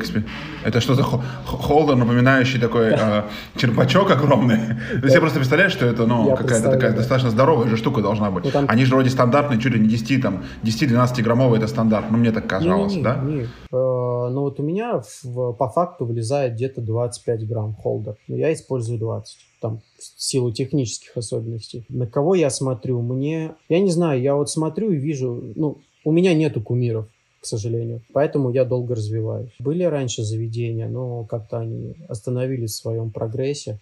Это 0.64 0.82
что 0.82 0.96
за 0.96 1.04
холдер, 1.04 1.96
напоминающий 1.96 2.60
такой 2.60 2.92
э, 2.92 3.24
черпачок 3.56 4.12
огромный? 4.12 4.60
Я 5.04 5.20
просто 5.20 5.40
представляю, 5.40 5.70
что 5.70 5.86
это, 5.86 6.06
ну, 6.06 6.36
какая-то 6.36 6.72
такая 6.72 6.94
достаточно 6.94 7.30
здоровая 7.32 7.70
же 7.70 7.78
штука 7.78 8.02
должна 8.02 8.32
быть. 8.32 8.54
Ну, 8.54 8.66
Они 8.68 8.86
же 8.86 8.94
вроде 8.94 9.10
стандартные, 9.10 9.62
чуть 9.62 9.74
ли 9.74 9.80
не 9.80 9.88
10, 9.88 10.22
там, 10.22 10.44
10-12 10.64 11.24
граммовый 11.28 11.60
это 11.60 11.68
стандарт, 11.68 12.08
ну 12.10 12.18
мне 12.18 12.32
так 12.32 12.48
казалось, 12.48 12.94
не, 12.94 12.98
не, 12.98 13.04
да? 13.04 13.18
Не. 13.18 13.42
Э, 13.42 13.48
ну 13.72 14.42
вот 14.42 14.60
у 14.60 14.64
меня 14.64 15.02
в, 15.24 15.54
по 15.54 15.68
факту 15.68 16.06
влезает 16.06 16.54
где-то 16.54 16.82
25 16.82 17.48
грамм 17.48 17.76
холдер, 17.76 18.16
но 18.28 18.38
я 18.38 18.54
использую 18.54 18.98
20 18.98 19.38
там, 19.60 19.82
в 19.98 20.22
силу 20.22 20.52
технических 20.52 21.18
особенностей. 21.18 21.86
На 21.90 22.08
кого 22.08 22.36
я 22.36 22.50
смотрю? 22.50 23.02
Мне, 23.02 23.56
я 23.68 23.80
не 23.80 23.92
знаю, 23.92 24.22
я 24.22 24.36
вот 24.36 24.50
смотрю 24.50 24.92
и 24.92 24.96
вижу, 24.96 25.52
ну, 25.56 25.80
у 26.06 26.12
меня 26.12 26.34
нету 26.34 26.62
кумиров, 26.62 27.08
к 27.42 27.46
сожалению. 27.46 28.02
Поэтому 28.14 28.52
я 28.52 28.64
долго 28.64 28.96
развиваюсь. 28.96 29.52
Были 29.60 29.84
раньше 29.84 30.24
заведения, 30.24 30.88
но 30.88 31.26
как-то 31.26 31.60
они 31.60 31.96
остановились 32.08 32.72
в 32.72 32.82
своем 32.82 33.12
прогрессе. 33.12 33.80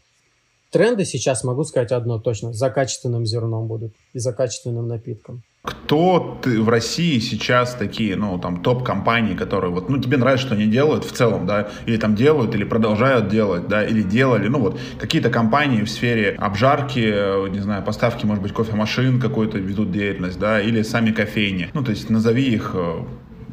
Тренды 0.71 1.05
сейчас, 1.05 1.43
могу 1.43 1.63
сказать 1.63 1.91
одно 1.91 2.19
точно, 2.19 2.51
за 2.51 2.69
качественным 2.69 3.25
зерном 3.25 3.67
будут 3.67 3.93
и 4.13 4.19
за 4.19 4.33
качественным 4.33 4.87
напитком. 4.87 5.43
Кто 5.65 6.39
ты 6.43 6.61
в 6.61 6.69
России 6.69 7.19
сейчас 7.19 7.75
такие, 7.75 8.15
ну, 8.15 8.37
там, 8.37 8.61
топ-компании, 8.61 9.35
которые 9.35 9.71
вот, 9.71 9.89
ну, 9.89 9.97
тебе 9.97 10.17
нравится, 10.17 10.45
что 10.45 10.55
они 10.55 10.67
делают 10.67 11.03
в 11.05 11.11
целом, 11.11 11.45
да, 11.45 11.69
или 11.85 11.97
там 11.97 12.15
делают, 12.15 12.53
или 12.55 12.63
продолжают 12.63 13.29
делать, 13.29 13.67
да, 13.67 13.83
или 13.83 14.01
делали, 14.01 14.47
ну, 14.47 14.59
вот, 14.59 14.79
какие-то 14.99 15.29
компании 15.29 15.81
в 15.81 15.89
сфере 15.89 16.35
обжарки, 16.37 17.49
не 17.49 17.59
знаю, 17.59 17.83
поставки, 17.83 18.25
может 18.25 18.43
быть, 18.43 18.53
кофемашин 18.53 19.19
какой-то 19.19 19.57
ведут 19.57 19.91
деятельность, 19.91 20.39
да, 20.39 20.61
или 20.61 20.81
сами 20.83 21.11
кофейни. 21.11 21.69
Ну, 21.73 21.83
то 21.83 21.91
есть 21.91 22.09
назови 22.09 22.43
их, 22.43 22.71
э, 22.73 23.03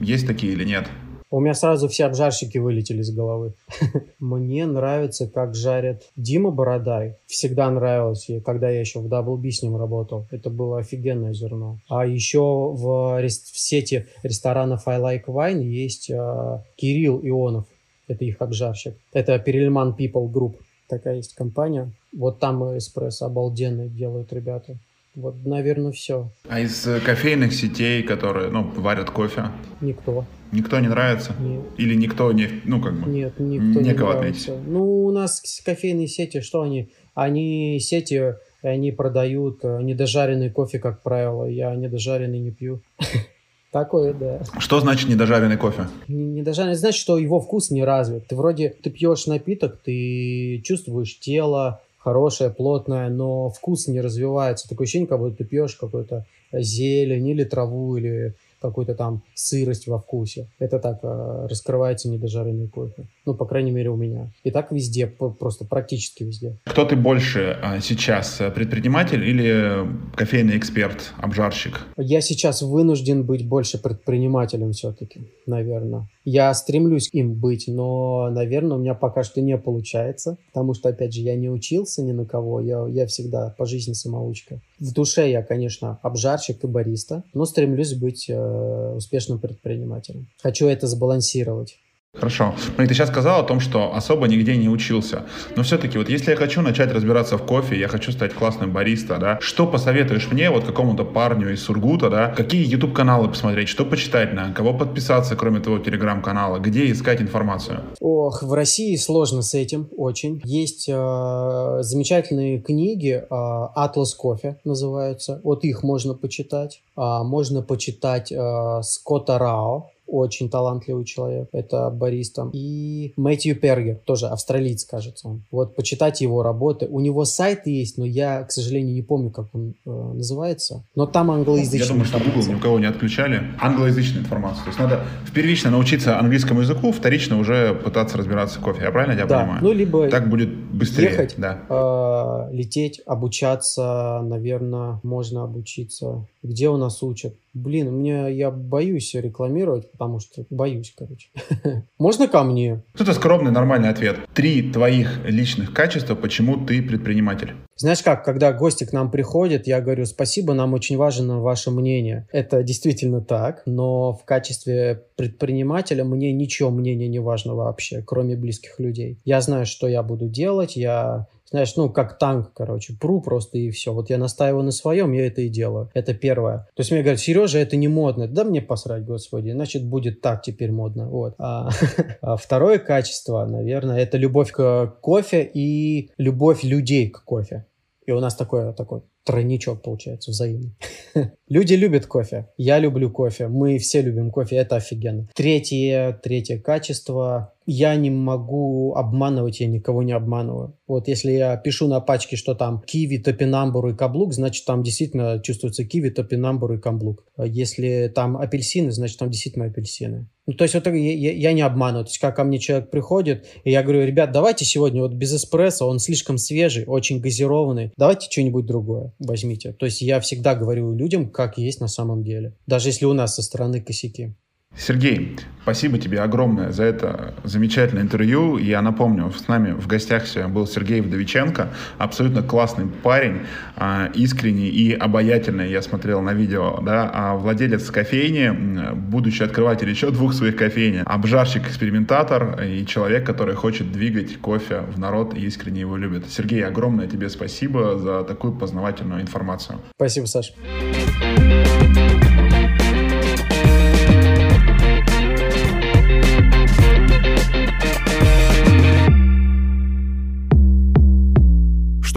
есть 0.01 0.27
такие 0.27 0.53
или 0.53 0.65
нет? 0.65 0.89
У 1.33 1.41
меня 1.41 1.55
сразу 1.55 1.89
все 1.89 2.05
обжарщики 2.05 2.59
вылетели 2.59 3.01
из 3.01 3.11
головы. 3.11 3.55
Мне 4.21 4.67
нравится, 4.67 5.27
как 5.27 5.55
жарят 5.55 6.03
Дима 6.15 6.51
Бородай. 6.51 7.17
Всегда 7.25 7.71
нравилось, 7.71 8.29
когда 8.45 8.69
я 8.69 8.81
еще 8.81 8.99
в 8.99 9.07
Double 9.07 9.39
B 9.39 9.51
с 9.51 9.63
ним 9.63 9.79
работал. 9.79 10.27
Это 10.31 10.51
было 10.51 10.81
офигенное 10.81 11.33
зерно. 11.33 11.79
А 11.89 12.05
еще 12.05 12.41
в, 12.41 13.19
в 13.19 13.31
сети 13.31 14.05
ресторанов 14.23 14.87
I 14.87 15.01
Like 15.01 15.25
Wine 15.25 15.63
есть 15.63 16.11
э, 16.11 16.63
Кирилл 16.77 17.19
Ионов. 17.23 17.65
Это 18.09 18.27
их 18.27 18.37
обжарщик. 18.41 18.95
Это 19.15 19.39
Перельман 19.39 19.97
People 19.99 20.31
Group. 20.31 20.57
Такая 20.87 21.17
есть 21.17 21.35
компания. 21.35 21.93
Вот 22.13 22.41
там 22.41 22.77
эспрессо 22.77 23.25
обалденный 23.25 23.89
делают 23.89 24.35
ребята. 24.35 24.77
Вот, 25.15 25.45
наверное, 25.45 25.93
все. 25.93 26.31
А 26.49 26.61
из 26.61 26.87
э, 26.87 26.99
кофейных 27.01 27.53
сетей, 27.53 28.03
которые, 28.03 28.49
ну, 28.49 28.63
варят 28.63 29.11
кофе? 29.11 29.51
Никто. 29.83 30.25
Никто 30.53 30.81
не 30.81 30.89
нравится? 30.89 31.35
Нет. 31.39 31.61
Или 31.77 31.95
никто 31.95 32.33
не, 32.33 32.49
ну, 32.65 32.81
как 32.81 32.95
бы, 32.99 33.11
Нет, 33.11 33.39
никто 33.39 33.81
не 33.81 33.93
нравится. 33.93 34.19
отметить? 34.19 34.51
Ну, 34.67 35.05
у 35.05 35.11
нас 35.11 35.43
кофейные 35.65 36.09
сети, 36.09 36.41
что 36.41 36.63
они? 36.63 36.91
Они 37.15 37.79
сети, 37.79 38.35
они 38.63 38.91
продают 38.93 39.61
э, 39.65 39.83
недожаренный 39.83 40.51
кофе, 40.51 40.79
как 40.79 41.03
правило. 41.03 41.45
Я 41.45 41.75
недожаренный 41.75 42.39
не 42.39 42.51
пью. 42.51 42.81
Такое, 43.71 44.15
да. 44.15 44.41
Что 44.59 44.81
значит 44.81 45.09
недожаренный 45.09 45.57
кофе? 45.57 45.89
Недожаренный 46.09 46.75
значит, 46.75 47.01
что 47.01 47.19
его 47.19 47.41
вкус 47.41 47.71
не 47.71 47.85
развит. 47.85 48.29
Ты 48.29 48.37
вроде, 48.37 48.71
ты 48.83 48.91
пьешь 48.91 49.27
напиток, 49.27 49.79
ты 49.83 50.61
чувствуешь 50.65 51.19
тело, 51.19 51.83
хорошее, 52.03 52.51
плотное, 52.51 53.09
но 53.09 53.51
вкус 53.51 53.89
не 53.89 54.01
развивается. 54.01 54.69
Такое 54.69 54.87
ощущение, 54.87 55.09
как 55.09 55.19
будто 55.19 55.37
ты 55.37 55.45
пьешь 55.45 55.77
какой-то 55.77 56.27
зелень 56.53 57.29
или 57.29 57.45
траву, 57.45 57.97
или 57.97 58.35
какую-то 58.61 58.95
там 58.95 59.23
сырость 59.35 59.89
во 59.89 59.99
вкусе. 59.99 60.47
Это 60.59 60.79
так 60.79 61.01
э, 61.03 61.47
раскрывается 61.49 62.09
недожаренный 62.09 62.69
кофе. 62.69 63.07
Ну, 63.25 63.35
по 63.35 63.45
крайней 63.47 63.71
мере, 63.71 63.91
у 63.91 63.97
меня. 63.97 64.33
И 64.43 64.51
так 64.51 64.73
везде, 64.73 65.07
просто 65.07 65.65
практически 65.65 66.25
везде. 66.25 66.59
Кто 66.65 66.85
ты 66.85 66.97
больше 66.97 67.57
а, 67.63 67.81
сейчас, 67.81 68.41
э, 68.41 68.51
предприниматель 68.51 69.23
или 69.23 69.87
кофейный 70.17 70.57
эксперт, 70.57 71.13
обжарщик? 71.19 71.87
Я 71.97 72.21
сейчас 72.21 72.63
вынужден 72.63 73.25
быть 73.25 73.47
больше 73.47 73.81
предпринимателем 73.81 74.73
все-таки, 74.73 75.21
наверное. 75.47 76.09
Я 76.25 76.53
стремлюсь 76.55 77.09
им 77.13 77.35
быть, 77.35 77.65
но, 77.69 78.29
наверное, 78.31 78.77
у 78.77 78.81
меня 78.81 78.95
пока 78.95 79.23
что 79.23 79.41
не 79.41 79.57
получается, 79.57 80.37
потому 80.53 80.75
что, 80.75 80.89
опять 80.89 81.15
же, 81.15 81.21
я 81.21 81.37
не 81.37 81.49
учился 81.49 82.03
ни 82.03 82.13
на 82.13 82.25
кого, 82.25 82.61
я, 82.61 82.87
я 82.89 83.07
всегда 83.07 83.55
по 83.57 83.67
жизни 83.67 83.93
самоучка. 83.93 84.61
В 84.79 84.93
душе 84.93 85.31
я, 85.31 85.43
конечно, 85.43 85.99
обжарщик 86.03 86.65
и 86.65 86.67
бариста, 86.67 87.23
но 87.35 87.45
стремлюсь 87.45 87.95
быть 87.95 88.27
э, 88.29 88.95
успешным 88.97 89.39
предпринимателем. 89.39 90.29
Хочу 90.43 90.67
это 90.67 90.87
сбалансировать. 90.87 91.79
Хорошо. 92.15 92.55
Ну 92.77 92.85
и 92.85 92.87
ты 92.87 92.93
сейчас 92.93 93.09
сказал 93.09 93.41
о 93.41 93.43
том, 93.43 93.59
что 93.59 93.95
особо 93.97 94.29
нигде 94.29 94.55
не 94.57 94.69
учился. 94.69 95.25
Но 95.57 95.63
все-таки 95.63 95.97
вот 95.97 96.11
если 96.11 96.33
я 96.33 96.37
хочу 96.37 96.61
начать 96.61 96.93
разбираться 96.93 97.39
в 97.39 97.47
кофе, 97.47 97.79
я 97.79 97.89
хочу 97.89 98.13
стать 98.13 98.35
классным 98.35 98.71
бариста, 98.71 99.17
да, 99.17 99.39
что 99.41 99.67
посоветуешь 99.67 100.31
мне, 100.31 100.51
вот 100.51 100.65
какому-то 100.65 101.05
парню 101.05 101.53
из 101.53 101.63
Сургута, 101.65 102.11
да, 102.11 102.29
какие 102.29 102.65
YouTube-каналы 102.71 103.29
посмотреть, 103.29 103.69
что 103.69 103.87
почитать, 103.87 104.35
на 104.35 104.53
кого 104.53 104.75
подписаться, 104.75 105.37
кроме 105.37 105.61
твоего 105.61 105.83
телеграм-канала, 105.83 106.59
где 106.59 106.93
искать 106.93 107.23
информацию? 107.23 107.81
Ох, 108.01 108.43
в 108.43 108.53
России 108.53 108.95
сложно 108.97 109.41
с 109.41 109.55
этим, 109.55 109.89
очень. 109.97 110.43
Есть 110.45 110.91
э, 110.91 111.79
замечательные 111.81 112.61
книги, 112.61 113.15
э, 113.15 113.25
«Атлас 113.29 114.15
кофе» 114.15 114.59
называются, 114.65 115.41
вот 115.45 115.65
их 115.65 115.83
можно 115.83 116.13
почитать. 116.13 116.83
Э, 116.95 117.23
можно 117.25 117.63
почитать 117.63 118.31
э, 118.31 118.83
Скотта 118.83 119.39
Рао, 119.39 119.92
очень 120.13 120.51
талантливый 120.51 121.05
человек, 121.05 121.49
это 121.53 121.89
бариста. 121.91 122.51
И 122.53 123.15
Мэтью 123.17 123.59
Пергер, 123.59 123.97
тоже 124.05 124.27
австралиец, 124.27 124.85
кажется 124.85 125.27
он. 125.27 125.45
Вот, 125.51 125.75
почитать 125.75 126.21
его 126.21 126.43
работы. 126.43 126.87
У 126.87 127.01
него 127.01 127.25
сайт 127.25 127.67
есть, 127.67 127.97
но 127.97 128.05
я, 128.05 128.45
к 128.45 128.53
сожалению, 128.53 128.95
не 128.95 129.03
помню, 129.03 129.31
как 129.31 129.47
он 129.55 129.75
э, 129.85 129.91
называется. 129.91 130.85
Но 130.95 131.07
там 131.07 131.31
англоязычная 131.31 131.81
Я 131.81 131.89
думаю, 131.89 132.05
что 132.05 132.19
Google 132.19 132.47
ни 132.47 132.55
у 132.55 132.59
кого 132.59 132.79
не 132.79 132.87
отключали. 132.87 133.43
Англоязычная 133.59 134.21
информация. 134.21 134.65
То 134.65 134.69
есть 134.69 134.79
надо 134.79 135.05
впервично 135.27 135.71
научиться 135.71 136.19
английскому 136.19 136.61
языку, 136.61 136.93
вторично 136.93 137.39
уже 137.39 137.75
пытаться 137.75 138.19
разбираться 138.19 138.61
в 138.61 138.63
кофе. 138.63 138.83
Я 138.83 138.91
правильно 138.91 139.15
тебя 139.15 139.27
да. 139.27 139.41
понимаю? 139.41 139.65
Ну, 139.65 139.73
либо 139.73 140.09
так 140.09 140.29
будет 140.29 140.55
быстрее. 140.55 141.11
Ехать, 141.11 141.35
да. 141.39 141.63
э, 141.69 142.55
лететь, 142.55 143.01
обучаться, 143.07 144.21
наверное, 144.23 145.01
можно 145.03 145.45
обучиться. 145.45 146.27
Где 146.43 146.69
у 146.69 146.77
нас 146.77 147.03
учат? 147.03 147.35
Блин, 147.55 147.93
мне 147.93 148.33
я 148.33 148.51
боюсь 148.51 149.15
рекламировать, 149.15 149.91
потому 149.91 150.21
что 150.21 150.45
боюсь, 150.49 150.95
короче. 150.97 151.29
Можно 151.99 152.27
ко 152.27 152.43
мне? 152.45 152.83
Это 152.99 153.13
скромный, 153.13 153.51
нормальный 153.51 153.91
ответ. 153.91 154.17
Три 154.35 154.73
твоих 154.73 155.21
личных 155.27 155.75
качества, 155.75 156.15
почему 156.15 156.65
ты 156.65 156.83
предприниматель. 156.83 157.53
Знаешь 157.77 158.03
как, 158.03 158.25
когда 158.25 158.53
гости 158.53 158.85
к 158.85 158.93
нам 158.93 159.11
приходят, 159.11 159.67
я 159.67 159.81
говорю, 159.81 160.07
спасибо, 160.07 160.55
нам 160.55 160.73
очень 160.73 160.97
важно 160.97 161.41
ваше 161.41 161.71
мнение. 161.71 162.27
Это 162.33 162.63
действительно 162.63 163.21
так, 163.21 163.63
но 163.67 164.15
в 164.15 164.25
качестве 164.25 165.03
предпринимателя 165.17 166.05
мне 166.05 166.33
ничего 166.33 166.71
мнения 166.71 167.09
не 167.09 167.19
важно 167.19 167.55
вообще, 167.55 168.03
кроме 168.03 168.37
близких 168.37 168.79
людей. 168.79 169.19
Я 169.25 169.41
знаю, 169.43 169.67
что 169.67 169.89
я 169.89 170.03
буду 170.03 170.29
делать, 170.29 170.77
я 170.77 171.27
знаешь, 171.53 171.77
ну, 171.77 171.91
как 171.91 172.19
танк, 172.19 172.53
короче, 172.55 172.95
пру 172.95 173.21
просто 173.21 173.59
и 173.59 173.71
все. 173.71 173.93
Вот 173.93 174.11
я 174.11 174.19
настаиваю 174.19 174.65
на 174.65 174.73
своем, 174.73 175.13
я 175.13 175.27
это 175.27 175.43
и 175.43 175.49
делаю. 175.49 175.91
Это 175.95 176.15
первое. 176.15 176.69
То 176.75 176.81
есть 176.81 176.91
мне 176.91 177.03
говорят, 177.03 177.21
Сережа, 177.21 177.59
это 177.59 177.77
не 177.77 177.89
модно. 177.89 178.27
Да 178.27 178.45
мне 178.45 178.61
посрать, 178.61 179.05
господи, 179.05 179.51
значит, 179.51 179.85
будет 179.85 180.21
так 180.21 180.43
теперь 180.43 180.73
модно. 180.73 181.09
Вот. 181.09 181.35
А, 181.39 181.71
а 182.23 182.37
второе 182.37 182.79
качество, 182.79 183.45
наверное, 183.45 184.01
это 184.01 184.17
любовь 184.17 184.51
к 184.51 184.97
кофе 185.01 185.49
и 185.55 186.11
любовь 186.19 186.65
людей 186.65 187.09
к 187.11 187.23
кофе. 187.25 187.67
И 188.07 188.11
у 188.11 188.19
нас 188.19 188.35
такое, 188.35 188.73
такой 188.73 189.03
тройничок 189.25 189.83
получается 189.83 190.31
взаимный. 190.31 190.75
Люди 191.49 191.75
любят 191.75 192.07
кофе. 192.07 192.49
Я 192.57 192.79
люблю 192.79 193.11
кофе. 193.11 193.49
Мы 193.49 193.79
все 193.79 194.03
любим 194.03 194.31
кофе. 194.31 194.57
Это 194.57 194.77
офигенно. 194.77 195.29
Третье, 195.35 196.19
третье 196.23 196.59
качество 196.59 197.55
я 197.67 197.95
не 197.97 198.11
могу 198.11 198.95
обманывать, 198.95 199.61
я 199.61 199.67
никого 199.67 200.03
не 200.03 200.13
обманываю. 200.13 200.77
Вот 200.87 201.09
если 201.09 201.33
я 201.33 201.57
пишу 201.57 201.89
на 201.89 202.01
пачке, 202.01 202.37
что 202.37 202.55
там 202.55 202.83
киви, 202.83 203.19
топинамбур 203.19 203.89
и 203.89 203.97
каблук, 203.97 204.33
значит 204.33 204.65
там 204.65 204.83
действительно 204.83 205.41
чувствуется 205.43 205.85
киви, 205.85 206.11
топинамбур 206.11 206.73
и 206.75 206.79
каблук. 206.79 207.25
Если 207.39 208.13
там 208.15 208.37
апельсины, 208.37 208.93
значит 208.93 209.19
там 209.19 209.31
действительно 209.31 209.67
апельсины. 209.67 210.29
Ну, 210.47 210.55
то 210.55 210.65
есть 210.65 210.75
вот 210.75 210.87
я, 210.87 210.93
я, 210.93 211.33
я 211.33 211.53
не 211.53 211.63
обманываю. 211.63 212.05
То 212.05 212.11
есть 212.11 212.19
как 212.19 212.37
ко 212.37 212.45
мне 212.45 212.59
человек 212.59 212.91
приходит, 212.91 213.47
и 213.65 213.71
я 213.71 213.83
говорю, 213.83 214.05
ребят, 214.05 214.33
давайте 214.33 214.65
сегодня 214.65 215.01
вот 215.01 215.15
без 215.15 215.35
эспрессо, 215.35 215.87
он 215.87 215.99
слишком 215.99 216.37
свежий, 216.37 216.85
очень 216.87 217.21
газированный, 217.21 217.93
давайте 217.97 218.29
что-нибудь 218.31 218.67
другое 218.67 219.13
возьмите. 219.19 219.73
То 219.73 219.87
есть 219.87 220.03
я 220.03 220.19
всегда 220.21 220.55
говорю 220.55 220.93
людям, 220.93 221.31
как 221.31 221.59
есть 221.59 221.81
на 221.81 221.89
самом 221.89 222.25
деле. 222.25 222.57
Даже 222.67 222.89
если 222.89 223.05
у 223.05 223.13
нас 223.13 223.37
со 223.37 223.43
стороны 223.43 223.81
косяки. 223.81 224.35
Сергей, 224.77 225.39
спасибо 225.63 225.99
тебе 225.99 226.21
огромное 226.21 226.73
за 226.73 226.85
это 226.85 227.35
замечательное 227.45 228.03
интервью. 228.03 228.57
Я 228.57 228.81
напомню, 228.81 229.31
с 229.31 229.47
нами 229.47 229.73
в 229.73 229.87
гостях 229.87 230.27
сегодня 230.27 230.53
был 230.53 230.67
Сергей 230.67 231.01
Вдовиченко, 231.01 231.69
абсолютно 231.99 232.43
классный 232.43 232.87
парень, 232.87 233.43
а, 233.77 234.11
искренний 234.15 234.69
и 234.69 234.93
обаятельный, 234.93 235.71
я 235.71 235.83
смотрел 235.83 236.23
на 236.23 236.33
видео, 236.33 236.81
да, 236.81 237.11
а 237.13 237.37
владелец 237.37 237.91
кофейни, 237.91 238.95
будущий 238.95 239.45
открыватель 239.45 239.89
еще 239.91 240.11
двух 240.11 240.33
своих 240.33 240.57
кофейни, 240.57 241.03
обжарщик-экспериментатор 241.05 242.63
и 242.63 242.87
человек, 242.87 243.27
который 243.27 243.55
хочет 243.55 243.93
двигать 243.93 244.39
кофе 244.39 244.81
в 244.89 244.99
народ 244.99 245.37
и 245.37 245.41
искренне 245.41 245.81
его 245.81 245.97
любит. 245.97 246.25
Сергей, 246.31 246.65
огромное 246.65 247.07
тебе 247.07 247.29
спасибо 247.29 247.99
за 247.99 248.25
такую 248.25 248.55
познавательную 248.55 249.21
информацию. 249.21 249.79
Спасибо, 249.97 250.27
Саша. 250.27 250.55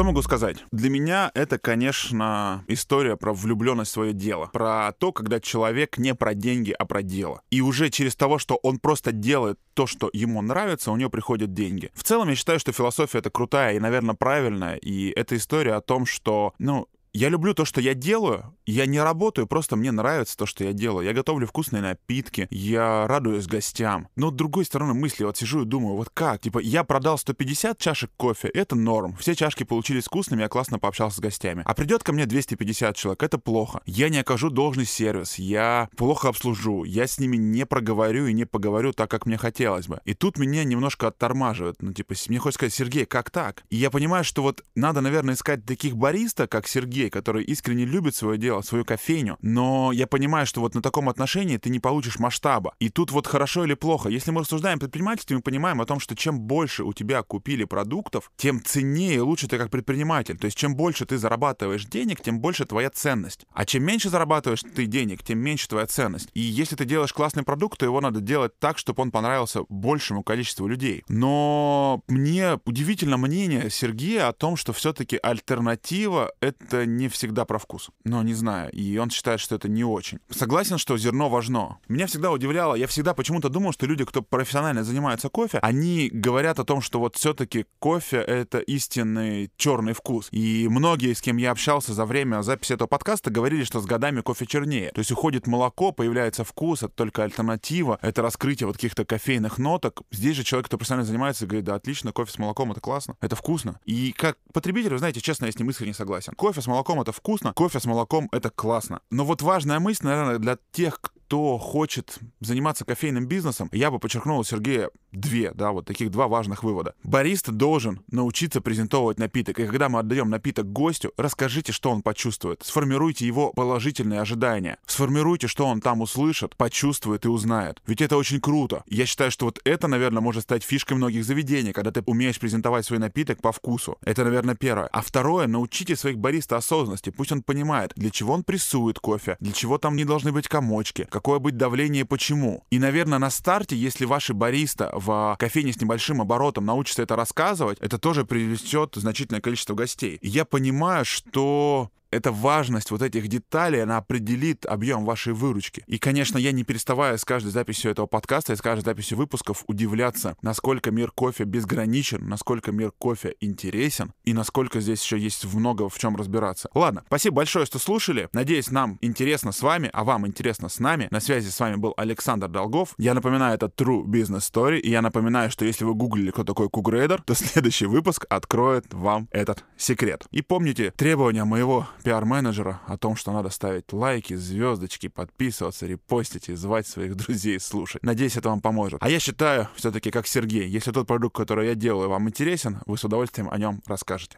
Могу 0.06 0.22
сказать? 0.22 0.66
Для 0.72 0.90
меня 0.90 1.32
это, 1.34 1.58
конечно, 1.58 2.64
история 2.68 3.18
про 3.18 3.34
влюбленность 3.34 3.92
в 3.92 3.94
свое 3.94 4.14
дело. 4.14 4.50
Про 4.54 4.94
то, 4.98 5.12
когда 5.12 5.40
человек 5.40 5.98
не 5.98 6.16
про 6.16 6.34
деньги, 6.34 6.72
а 6.72 6.86
про 6.86 7.02
дело. 7.02 7.42
И 7.50 7.62
уже 7.62 7.90
через 7.90 8.16
того, 8.16 8.40
что 8.40 8.56
он 8.64 8.80
просто 8.80 9.12
делает 9.12 9.60
то, 9.74 9.88
что 9.88 10.10
ему 10.14 10.42
нравится, 10.42 10.92
у 10.92 10.96
него 10.96 11.10
приходят 11.10 11.54
деньги. 11.54 11.92
В 11.94 12.04
целом, 12.04 12.30
я 12.30 12.36
считаю, 12.36 12.60
что 12.60 12.72
философия 12.72 13.20
это 13.20 13.30
крутая 13.30 13.76
и, 13.76 13.80
наверное, 13.80 14.16
правильная. 14.16 14.76
И 14.78 15.10
это 15.10 15.36
история 15.36 15.74
о 15.74 15.82
том, 15.82 16.06
что, 16.06 16.54
ну, 16.60 16.88
я 17.16 17.30
люблю 17.30 17.54
то, 17.54 17.64
что 17.64 17.80
я 17.80 17.94
делаю. 17.94 18.54
Я 18.66 18.86
не 18.86 19.00
работаю, 19.00 19.48
просто 19.48 19.78
мне 19.78 19.92
нравится 19.92 20.36
то, 20.36 20.46
что 20.46 20.66
я 20.66 20.74
делаю. 20.74 21.06
Я 21.06 21.14
готовлю 21.14 21.48
вкусные 21.48 21.82
напитки, 21.82 22.48
я 22.52 23.08
радуюсь 23.08 23.48
гостям. 23.48 24.10
Но 24.18 24.32
с 24.32 24.34
другой 24.34 24.66
стороны 24.66 24.94
мысли, 24.94 25.24
вот 25.24 25.38
сижу 25.38 25.62
и 25.62 25.66
думаю, 25.66 25.96
вот 25.96 26.10
как? 26.14 26.42
Типа, 26.42 26.60
я 26.60 26.84
продал 26.84 27.18
150 27.18 27.78
чашек 27.78 28.12
кофе, 28.18 28.50
это 28.50 28.76
норм. 28.76 29.16
Все 29.16 29.34
чашки 29.34 29.64
получились 29.64 30.06
вкусными, 30.06 30.42
я 30.42 30.50
классно 30.50 30.78
пообщался 30.78 31.18
с 31.18 31.20
гостями. 31.22 31.64
А 31.66 31.74
придет 31.74 32.04
ко 32.04 32.12
мне 32.12 32.26
250 32.26 32.96
человек, 32.98 33.24
это 33.24 33.38
плохо. 33.38 33.82
Я 33.86 34.10
не 34.10 34.18
окажу 34.18 34.50
должный 34.50 34.86
сервис, 34.86 35.40
я 35.40 35.88
плохо 35.96 36.28
обслужу, 36.28 36.84
я 36.84 37.08
с 37.08 37.18
ними 37.18 37.38
не 37.38 37.66
проговорю 37.66 38.28
и 38.28 38.34
не 38.34 38.44
поговорю 38.44 38.92
так, 38.92 39.10
как 39.10 39.26
мне 39.26 39.38
хотелось 39.38 39.88
бы. 39.88 40.02
И 40.04 40.16
тут 40.16 40.38
меня 40.38 40.66
немножко 40.66 41.08
оттормаживает. 41.08 41.82
Ну, 41.82 41.94
типа, 41.94 42.14
мне 42.28 42.40
хочется 42.40 42.58
сказать, 42.58 42.74
Сергей, 42.74 43.06
как 43.06 43.32
так? 43.32 43.64
И 43.70 43.78
я 43.78 43.90
понимаю, 43.90 44.26
что 44.26 44.42
вот 44.42 44.66
надо, 44.76 45.00
наверное, 45.00 45.36
искать 45.36 45.66
таких 45.66 45.96
бариста, 45.96 46.48
как 46.48 46.68
Сергей, 46.68 47.05
людей, 47.06 47.10
которые 47.10 47.46
искренне 47.46 47.86
любят 47.86 48.16
свое 48.16 48.38
дело, 48.38 48.62
свою 48.62 48.86
кофейню, 48.86 49.38
но 49.42 49.92
я 49.92 50.08
понимаю, 50.08 50.46
что 50.46 50.62
вот 50.62 50.76
на 50.76 50.82
таком 50.82 51.10
отношении 51.10 51.58
ты 51.58 51.70
не 51.70 51.80
получишь 51.80 52.20
масштаба. 52.20 52.74
И 52.80 52.90
тут 52.90 53.12
вот 53.12 53.28
хорошо 53.28 53.66
или 53.66 53.76
плохо. 53.76 54.10
Если 54.10 54.32
мы 54.32 54.42
рассуждаем 54.42 54.80
предпринимательстве, 54.80 55.36
мы 55.36 55.42
понимаем 55.42 55.82
о 55.82 55.86
том, 55.86 56.00
что 56.00 56.16
чем 56.16 56.40
больше 56.40 56.84
у 56.84 56.94
тебя 56.94 57.24
купили 57.24 57.66
продуктов, 57.66 58.32
тем 58.38 58.62
ценнее 58.64 59.16
и 59.16 59.20
лучше 59.20 59.48
ты 59.48 59.58
как 59.58 59.70
предприниматель. 59.70 60.38
То 60.38 60.46
есть 60.46 60.58
чем 60.58 60.76
больше 60.76 61.06
ты 61.06 61.18
зарабатываешь 61.18 61.86
денег, 61.86 62.22
тем 62.22 62.40
больше 62.40 62.66
твоя 62.66 62.90
ценность. 62.90 63.46
А 63.54 63.66
чем 63.66 63.84
меньше 63.84 64.10
зарабатываешь 64.10 64.62
ты 64.62 64.86
денег, 64.86 65.24
тем 65.24 65.40
меньше 65.40 65.68
твоя 65.68 65.86
ценность. 65.88 66.30
И 66.34 66.40
если 66.40 66.76
ты 66.76 66.86
делаешь 66.86 67.14
классный 67.14 67.44
продукт, 67.44 67.80
то 67.80 67.86
его 67.86 68.02
надо 68.02 68.20
делать 68.20 68.60
так, 68.60 68.78
чтобы 68.78 69.02
он 69.02 69.12
понравился 69.12 69.62
большему 69.70 70.24
количеству 70.24 70.68
людей. 70.68 71.04
Но 71.08 72.02
мне 72.08 72.60
удивительно 72.66 73.18
мнение 73.18 73.70
Сергея 73.70 74.28
о 74.28 74.34
том, 74.34 74.58
что 74.58 74.74
все-таки 74.74 75.20
альтернатива— 75.22 76.32
это 76.42 76.86
не 76.96 77.10
всегда 77.10 77.46
про 77.46 77.60
вкус. 77.60 77.90
Но 78.04 78.24
не 78.24 78.34
знаю. 78.34 78.72
И 78.72 78.98
он 78.98 79.10
считает, 79.10 79.40
что 79.40 79.56
это 79.56 79.68
не 79.68 79.84
очень. 79.84 80.20
Согласен, 80.30 80.78
что 80.78 80.98
зерно 80.98 81.30
важно. 81.30 81.78
Меня 81.88 82.08
всегда 82.08 82.32
удивляло, 82.32 82.76
я 82.76 82.88
всегда 82.88 83.14
почему-то 83.14 83.50
думал, 83.50 83.74
что 83.74 83.86
люди, 83.86 84.06
кто 84.06 84.22
профессионально 84.22 84.84
занимается 84.84 85.30
кофе, 85.30 85.60
они 85.60 86.10
говорят 86.12 86.60
о 86.60 86.64
том, 86.64 86.82
что 86.82 87.00
вот 87.00 87.16
все-таки 87.16 87.66
кофе— 87.80 88.18
это 88.28 88.60
истинный 88.60 89.52
черный 89.58 89.94
вкус. 89.94 90.30
И 90.32 90.68
многие, 90.70 91.14
с 91.14 91.22
кем 91.22 91.38
я 91.38 91.52
общался 91.52 91.94
за 91.94 92.06
время 92.06 92.42
записи 92.42 92.74
этого 92.74 92.88
подкаста, 92.88 93.30
говорили, 93.32 93.64
что 93.64 93.80
с 93.80 93.86
годами 93.86 94.22
кофе 94.22 94.46
чернее. 94.46 94.92
То 94.92 95.00
есть 95.00 95.12
уходит 95.12 95.48
молоко, 95.48 95.92
появляется 95.92 96.44
вкус, 96.44 96.84
это 96.84 96.94
только 96.94 97.24
альтернатива, 97.24 98.00
это 98.02 98.22
раскрытие 98.22 98.68
вот 98.68 98.78
каких-то 98.78 99.06
кофейных 99.06 99.58
ноток. 99.58 100.04
Здесь 100.12 100.36
же 100.38 100.44
человек, 100.44 100.68
кто 100.68 100.78
профессионально 100.78 101.08
занимается, 101.08 101.46
говорит, 101.46 101.66
да, 101.66 101.76
отлично, 101.76 102.12
кофе 102.12 102.32
с 102.32 102.38
молоком— 102.38 102.72
это 102.74 102.82
классно, 102.82 103.16
это 103.22 103.36
вкусно. 103.36 103.80
И 103.86 104.14
как 104.14 104.38
потребитель, 104.54 104.92
вы 104.92 105.00
знаете, 105.00 105.22
честно, 105.22 105.46
я 105.46 105.52
с 105.52 105.60
ним 105.60 105.70
искренне 105.70 105.94
согласен. 105.94 106.34
Кофе 106.36 106.62
с 106.62 106.68
молоком— 106.68 106.85
это 106.94 107.12
вкусно, 107.12 107.54
кофе 107.54 107.80
с 107.80 107.86
молоком— 107.86 108.30
это 108.32 108.50
классно. 108.50 109.02
Но 109.10 109.26
вот 109.26 109.42
важная 109.42 109.80
мысль, 109.80 110.06
наверное, 110.06 110.38
для 110.38 110.58
тех, 110.72 111.02
кто 111.02 111.58
хочет 111.58 112.20
заниматься 112.40 112.86
кофейным 112.86 113.28
бизнесом, 113.28 113.70
я 113.72 113.92
бы 113.92 114.00
подчеркнул 114.00 114.44
Сергея 114.44 114.90
две, 115.20 115.52
да, 115.54 115.72
вот 115.72 115.86
таких 115.86 116.12
два 116.12 116.28
важных 116.28 116.64
вывода. 116.64 116.94
Бариста 117.04 117.52
должен 117.52 118.02
научиться 118.12 118.62
презентовать 118.62 119.20
напиток. 119.20 119.60
И 119.60 119.66
когда 119.66 119.90
мы 119.90 120.00
отдаем 120.00 120.30
напиток 120.30 120.72
гостю, 120.72 121.14
расскажите, 121.18 121.72
что 121.72 121.92
он 121.92 122.02
почувствует. 122.02 122.62
Сформируйте 122.64 123.26
его 123.26 123.52
положительные 123.54 124.22
ожидания. 124.22 124.78
Сформируйте, 124.86 125.48
что 125.48 125.66
он 125.66 125.82
там 125.82 126.02
услышит, 126.02 126.56
почувствует 126.56 127.26
и 127.26 127.30
узнает. 127.30 127.82
Ведь 127.88 128.02
это 128.02 128.18
очень 128.18 128.40
круто. 128.40 128.84
Я 128.88 129.06
считаю, 129.06 129.32
что 129.32 129.46
вот 129.46 129.60
это, 129.64 129.88
наверное, 129.88 130.22
может 130.22 130.44
стать 130.44 130.64
фишкой 130.64 130.98
многих 130.98 131.24
заведений, 131.26 131.74
когда 131.74 131.92
ты 131.92 132.02
умеешь 132.06 132.40
презентовать 132.40 132.86
свой 132.86 133.00
напиток 133.00 133.42
по 133.42 133.52
вкусу. 133.52 133.98
Это, 134.04 134.24
наверное, 134.24 134.56
первое. 134.56 134.88
А 134.88 135.02
второе, 135.02 135.48
научите 135.48 135.96
своих 135.96 136.18
бариста 136.18 136.58
осознанности. 136.58 137.10
Пусть 137.10 137.32
он 137.32 137.42
понимает, 137.42 137.92
для 137.96 138.10
чего 138.10 138.34
он 138.34 138.44
прессует 138.44 139.00
кофе, 139.00 139.38
для 139.40 139.54
чего 139.54 139.78
там 139.78 139.96
не 139.96 140.06
должны 140.06 140.32
быть 140.32 140.48
комочки, 140.48 141.08
какое 141.10 141.40
быть 141.40 141.58
давление 141.58 142.02
и 142.02 142.06
почему. 142.06 142.64
И, 142.70 142.80
наверное, 142.80 143.20
на 143.20 143.30
старте, 143.30 143.76
если 143.76 144.06
ваши 144.06 144.34
бариста 144.34 144.92
в 145.06 145.36
кофейне 145.40 145.74
с 145.74 145.80
небольшим 145.80 146.22
оборотом 146.22 146.66
научится 146.66 147.04
это 147.04 147.16
рассказывать, 147.16 147.78
это 147.80 147.98
тоже 147.98 148.26
привлечет 148.26 148.96
значительное 148.96 149.42
количество 149.42 149.76
гостей. 149.76 150.18
Я 150.22 150.46
понимаю, 150.46 151.06
что 151.06 151.92
эта 152.16 152.32
важность 152.32 152.92
вот 152.92 153.02
этих 153.02 153.28
деталей, 153.28 153.84
она 153.84 153.98
определит 153.98 154.66
объем 154.66 155.06
вашей 155.06 155.34
выручки. 155.34 155.84
И, 155.88 155.98
конечно, 155.98 156.38
я 156.38 156.52
не 156.52 156.64
переставая 156.64 157.18
с 157.18 157.26
каждой 157.26 157.52
записью 157.52 157.92
этого 157.92 158.08
подкаста 158.08 158.54
и 158.54 158.56
с 158.56 158.62
каждой 158.62 158.86
записью 158.86 159.18
выпусков 159.18 159.64
удивляться, 159.68 160.38
насколько 160.42 160.92
мир 160.92 161.12
кофе 161.12 161.44
безграничен, 161.44 162.28
насколько 162.28 162.72
мир 162.72 162.92
кофе 162.98 163.36
интересен 163.42 164.14
и 164.24 164.34
насколько 164.34 164.80
здесь 164.80 165.04
еще 165.04 165.18
есть 165.20 165.46
много 165.54 165.90
в 165.90 166.00
чем 166.00 166.16
разбираться. 166.16 166.70
Ладно, 166.74 167.04
спасибо 167.08 167.38
большое, 167.38 167.66
что 167.66 167.80
слушали. 167.80 168.30
Надеюсь, 168.32 168.72
нам 168.72 168.98
интересно 169.02 169.52
с 169.52 169.62
вами, 169.62 169.90
а 169.92 170.04
вам 170.04 170.26
интересно 170.26 170.70
с 170.70 170.80
нами. 170.80 171.08
На 171.12 171.20
связи 171.20 171.50
с 171.50 171.60
вами 171.60 171.76
был 171.76 171.94
Александр 171.98 172.48
Долгов. 172.48 172.94
Я 172.98 173.14
напоминаю, 173.14 173.56
это 173.56 173.66
True 173.66 174.04
Business 174.06 174.50
Story. 174.52 174.80
И 174.80 174.90
я 174.90 175.02
напоминаю, 175.02 175.52
что 175.52 175.66
если 175.66 175.84
вы 175.84 175.94
гуглили, 175.94 176.32
кто 176.32 176.44
такой 176.44 176.70
Кугрейдер, 176.70 177.22
то 177.22 177.36
следующий 177.36 177.88
выпуск 177.88 178.26
откроет 178.30 178.94
вам 178.94 179.28
этот 179.32 179.66
секрет. 179.78 180.26
И 180.32 180.42
помните 180.42 180.94
требования 180.96 181.44
моего 181.44 181.88
пиар-менеджера 182.06 182.82
о 182.86 182.98
том, 182.98 183.16
что 183.16 183.32
надо 183.32 183.50
ставить 183.50 183.92
лайки, 183.92 184.36
звездочки, 184.36 185.08
подписываться, 185.08 185.88
репостить 185.88 186.50
и 186.50 186.54
звать 186.54 186.86
своих 186.86 187.16
друзей 187.16 187.60
слушать. 187.60 188.04
Надеюсь, 188.04 188.38
это 188.38 188.50
вам 188.50 188.62
поможет. 188.62 189.02
А 189.02 189.10
я 189.10 189.20
считаю, 189.20 189.68
все-таки 189.76 190.12
как 190.12 190.28
Сергей, 190.28 190.68
если 190.68 190.92
тот 190.92 191.08
продукт, 191.08 191.36
который 191.36 191.68
я 191.68 191.76
делаю, 191.76 192.10
вам 192.10 192.30
интересен, 192.30 192.80
вы 192.86 192.98
с 192.98 193.04
удовольствием 193.04 193.50
о 193.50 193.58
нем 193.58 193.82
расскажете. 193.88 194.36